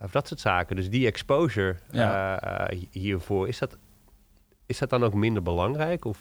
[0.04, 0.76] of dat soort zaken.
[0.76, 2.70] Dus die exposure ja.
[2.90, 3.76] hiervoor, is dat,
[4.66, 6.04] is dat dan ook minder belangrijk?
[6.04, 6.18] Of?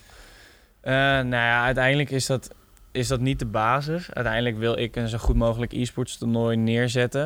[0.82, 2.56] nou ja, uiteindelijk is dat
[2.94, 4.14] is dat niet de basis.
[4.14, 7.24] Uiteindelijk wil ik een zo goed mogelijk e-sports toernooi neerzetten.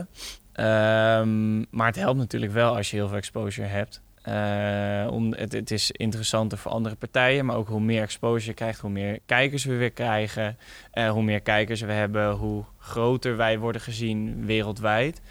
[0.60, 4.02] Um, maar het helpt natuurlijk wel als je heel veel exposure hebt.
[4.28, 8.54] Uh, om, het, het, is interessanter voor andere partijen, maar ook hoe meer exposure je
[8.54, 10.58] krijgt, hoe meer kijkers we weer krijgen.
[10.94, 15.22] Uh, hoe meer kijkers we hebben, hoe groter wij worden gezien wereldwijd.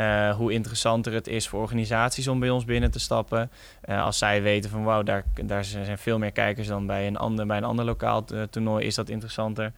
[0.00, 3.50] Uh, hoe interessanter het is voor organisaties om bij ons binnen te stappen.
[3.84, 7.46] als zij weten van wauw, daar, daar zijn veel meer kijkers dan bij een ander,
[7.46, 9.72] bij een ander lokaal toernooi, is dat interessanter.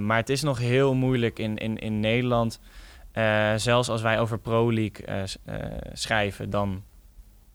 [0.00, 2.60] maar het is nog heel moeilijk in, in, in Nederland
[3.56, 5.26] zelfs als wij over Pro League
[5.92, 6.82] schrijven, dan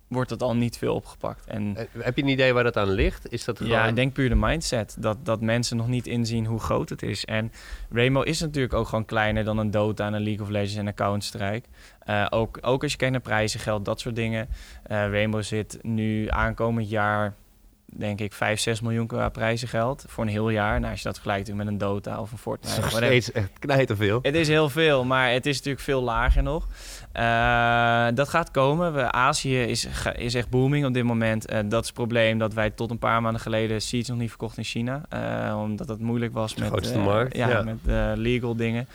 [0.07, 1.45] wordt dat al niet veel opgepakt.
[1.45, 3.31] En, Heb je een idee waar dat aan ligt?
[3.31, 3.71] Is dat gewoon...
[3.71, 4.95] Ja, ik denk puur de mindset.
[4.99, 7.25] Dat, dat mensen nog niet inzien hoe groot het is.
[7.25, 7.51] En
[7.89, 10.93] Rainbow is natuurlijk ook gewoon kleiner dan een Dota, een League of Legends en een
[10.93, 11.67] Counter-Strike.
[12.29, 14.47] ook, ook als je kijkt naar prijzen, geld, dat soort dingen.
[14.83, 17.35] Rainbow zit nu aankomend jaar
[17.95, 20.79] denk ik 5, 6 miljoen qua prijzengeld voor een heel jaar.
[20.79, 22.81] Nou, als je dat vergelijkt met een Dota of een Fortnite.
[22.81, 24.19] Nog steeds echt knijterveel.
[24.21, 26.67] Het is heel veel, maar het is natuurlijk veel lager nog.
[27.13, 28.93] Uh, dat gaat komen.
[28.93, 31.51] We, Azië is, is echt booming op dit moment.
[31.51, 34.29] Uh, dat is het probleem dat wij tot een paar maanden geleden Seeds nog niet
[34.29, 35.01] verkocht in China.
[35.13, 37.35] Uh, omdat het moeilijk was met, grootste markt.
[37.35, 37.63] Ja, ja.
[37.63, 38.88] met legal dingen.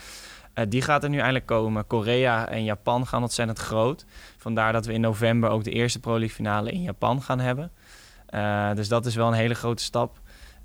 [0.68, 1.86] die gaat er nu eindelijk komen.
[1.86, 4.05] Korea en Japan gaan ontzettend groot.
[4.36, 7.70] Vandaar dat we in november ook de eerste Pro League finale in Japan gaan hebben.
[8.35, 10.20] Uh, dus dat is wel een hele grote stap.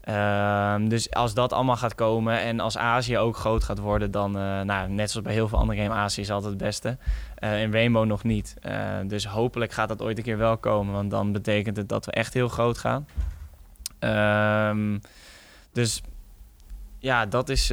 [0.10, 4.38] Uh, dus als dat allemaal gaat komen en als Azië ook groot gaat worden, dan,
[4.38, 6.98] uh, nou, net zoals bij heel veel andere games, Azië is altijd het beste.
[7.40, 8.56] In Rainbow nog niet.
[9.06, 12.12] dus hopelijk gaat dat ooit een keer wel komen, want dan betekent het dat we
[12.12, 13.08] echt heel groot gaan.
[14.00, 14.98] Ehm,
[15.72, 16.02] dus
[17.00, 17.72] ja, dat is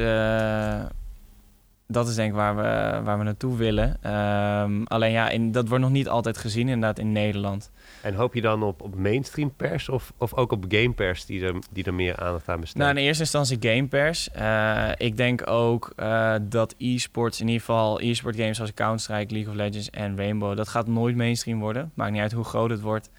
[1.87, 4.11] dat is denk ik waar we, waar we naartoe willen.
[4.61, 7.71] Um, alleen ja, in, dat wordt nog niet altijd gezien inderdaad in Nederland.
[8.05, 11.45] En hoop je dan op, op mainstream pers of, of ook op game pers die
[11.45, 12.83] er, die er meer aandacht aan besteedt?
[12.83, 14.29] Nou, in eerste instantie game pers.
[14.37, 19.51] Uh, ik denk ook uh, dat e-sports, in ieder geval e-sport games zoals Counter-Strike, League
[19.51, 21.91] of Legends en Rainbow, dat gaat nooit mainstream worden.
[21.93, 23.09] Maakt niet uit hoe groot het wordt.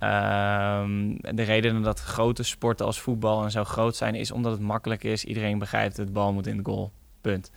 [0.00, 4.60] Um, de reden dat grote sporten als voetbal en zo groot zijn, is omdat het
[4.60, 5.24] makkelijk is.
[5.24, 6.92] Iedereen begrijpt het, bal moet in de goal.
[7.20, 7.50] Punt.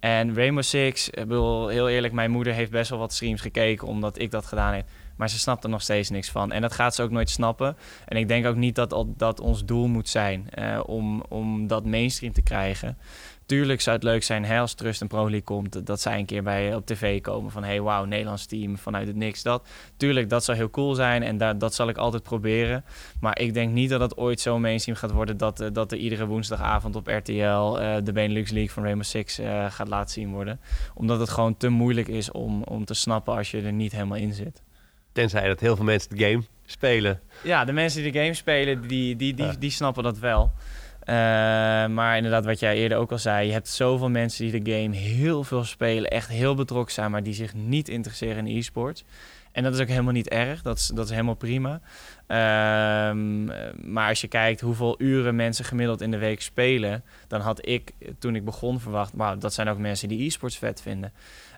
[0.00, 3.86] En Rainbow Six, ik bedoel, heel eerlijk, mijn moeder heeft best wel wat streams gekeken
[3.86, 4.86] omdat ik dat gedaan heb.
[5.16, 6.52] Maar ze snapt er nog steeds niks van.
[6.52, 7.76] En dat gaat ze ook nooit snappen.
[8.04, 11.86] En ik denk ook niet dat dat ons doel moet zijn uh, om, om dat
[11.86, 12.98] mainstream te krijgen.
[13.46, 16.42] Tuurlijk zou het leuk zijn als Trust en Pro League komt, dat zij een keer
[16.42, 19.42] bij op tv komen van hey wauw, Nederlands team vanuit het niks.
[19.42, 19.68] Dat.
[19.96, 22.84] Tuurlijk, dat zou heel cool zijn en dat, dat zal ik altijd proberen.
[23.20, 25.98] Maar ik denk niet dat het ooit zo mainstream gaat worden dat, uh, dat er
[25.98, 30.60] iedere woensdagavond op RTL uh, de Benelux League van Rainbow Six gaat laten zien worden.
[30.94, 34.18] Omdat het gewoon te moeilijk is om, om te snappen als je er niet helemaal
[34.18, 34.65] in zit.
[35.16, 37.20] Tenzij dat heel veel mensen de game spelen.
[37.42, 40.52] Ja, de mensen die de game spelen, die, die, die, die snappen dat wel.
[41.08, 41.14] Uh,
[41.86, 44.96] maar inderdaad, wat jij eerder ook al zei, je hebt zoveel mensen die de game
[44.96, 49.04] heel veel spelen, echt heel betrokken zijn, maar die zich niet interesseren in e-sports.
[49.52, 51.80] En dat is ook helemaal niet erg, dat is, dat is helemaal prima.
[53.10, 53.44] Um,
[53.92, 57.92] maar als je kijkt hoeveel uren mensen gemiddeld in de week spelen, dan had ik
[58.18, 61.12] toen ik begon verwacht, wauw, dat zijn ook mensen die e-sports vet vinden.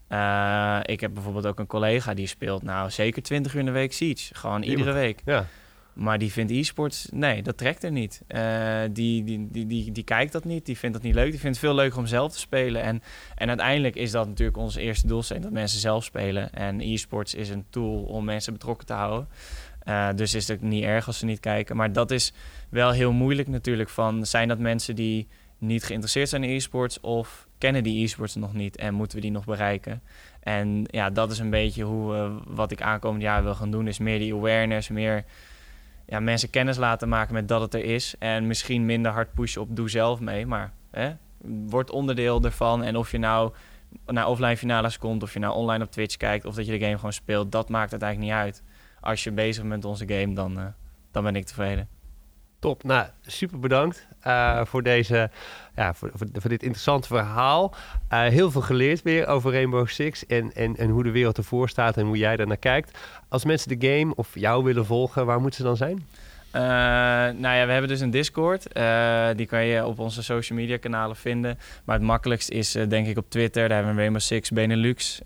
[0.09, 3.73] Uh, ik heb bijvoorbeeld ook een collega die speelt nou zeker 20 uur in de
[3.73, 4.35] week Siege.
[4.35, 5.23] Gewoon iedere week.
[5.25, 5.47] Ja.
[5.99, 8.23] Maar die vindt e-sports, nee, dat trekt er niet.
[8.29, 11.31] Uh, die, die, die, die, die kijkt dat niet, die vindt dat niet leuk.
[11.31, 12.83] Die vindt het veel leuker om zelf te spelen.
[12.83, 13.03] En,
[13.35, 16.53] en uiteindelijk is dat natuurlijk ons eerste doelstelling, dat mensen zelf spelen.
[16.53, 19.29] En e-sports is een tool om mensen betrokken te houden.
[19.89, 21.77] Uh, dus is het niet erg als ze niet kijken.
[21.77, 22.33] Maar dat is
[22.69, 23.89] wel heel moeilijk natuurlijk.
[23.89, 25.29] Van, zijn dat mensen die
[25.59, 29.33] niet geïnteresseerd zijn in e-sports of kennen die e-sports nog niet en moeten we die
[29.33, 30.03] nog bereiken?
[30.41, 33.89] En ja, dat is een beetje hoe uh, wat ik aankomend jaar wil gaan doen.
[33.89, 35.25] Is meer die awareness, meer
[36.07, 38.15] ja, mensen kennis laten maken met dat het er is.
[38.19, 40.47] En misschien minder hard pushen op doe zelf mee.
[40.47, 41.13] Maar hè,
[41.67, 42.83] word onderdeel ervan.
[42.83, 43.53] En of je nou
[44.07, 46.85] naar offline finales komt, of je nou online op Twitch kijkt, of dat je de
[46.85, 48.63] game gewoon speelt, dat maakt het eigenlijk niet uit.
[49.01, 50.67] Als je bezig bent met onze game, dan, uh,
[51.11, 51.89] dan ben ik tevreden.
[52.59, 52.85] Top.
[52.85, 55.31] Nou, super bedankt uh, voor, deze,
[55.77, 57.75] ja, voor, voor, dit interessante verhaal.
[58.13, 61.69] Uh, heel veel geleerd weer over Rainbow Six en, en, en hoe de wereld ervoor
[61.69, 62.99] staat en hoe jij daar naar kijkt.
[63.29, 66.07] Als mensen de game of jou willen volgen, waar moeten ze dan zijn?
[66.55, 66.63] Uh,
[67.41, 68.63] nou ja, we hebben dus een Discord.
[69.37, 71.59] die kan je op onze social media kanalen vinden.
[71.85, 73.69] Maar het makkelijkst is denk ik op Twitter.
[73.69, 75.21] Daar hebben we Rainbow Six Benelux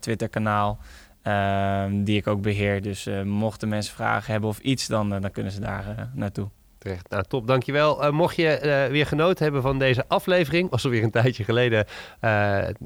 [0.00, 0.78] Twitter kanaal.
[1.22, 2.82] Ehm, die ik ook beheer.
[2.82, 6.04] Dus uh, mochten mensen vragen hebben of iets, dan, uh, dan kunnen ze daar uh,
[6.14, 6.48] naartoe.
[6.78, 7.10] Terecht.
[7.10, 8.12] Nou, top, dankjewel.
[8.12, 11.86] mocht je weer genoten hebben van deze aflevering, was alweer een tijdje geleden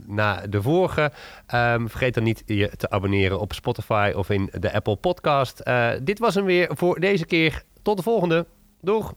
[0.06, 1.12] na de vorige,
[1.54, 5.62] um, vergeet dan niet je te abonneren op Spotify of in de Apple Podcast.
[6.02, 7.62] dit was hem weer voor deze keer.
[7.82, 8.46] Tot de volgende.
[8.80, 9.14] Doeg!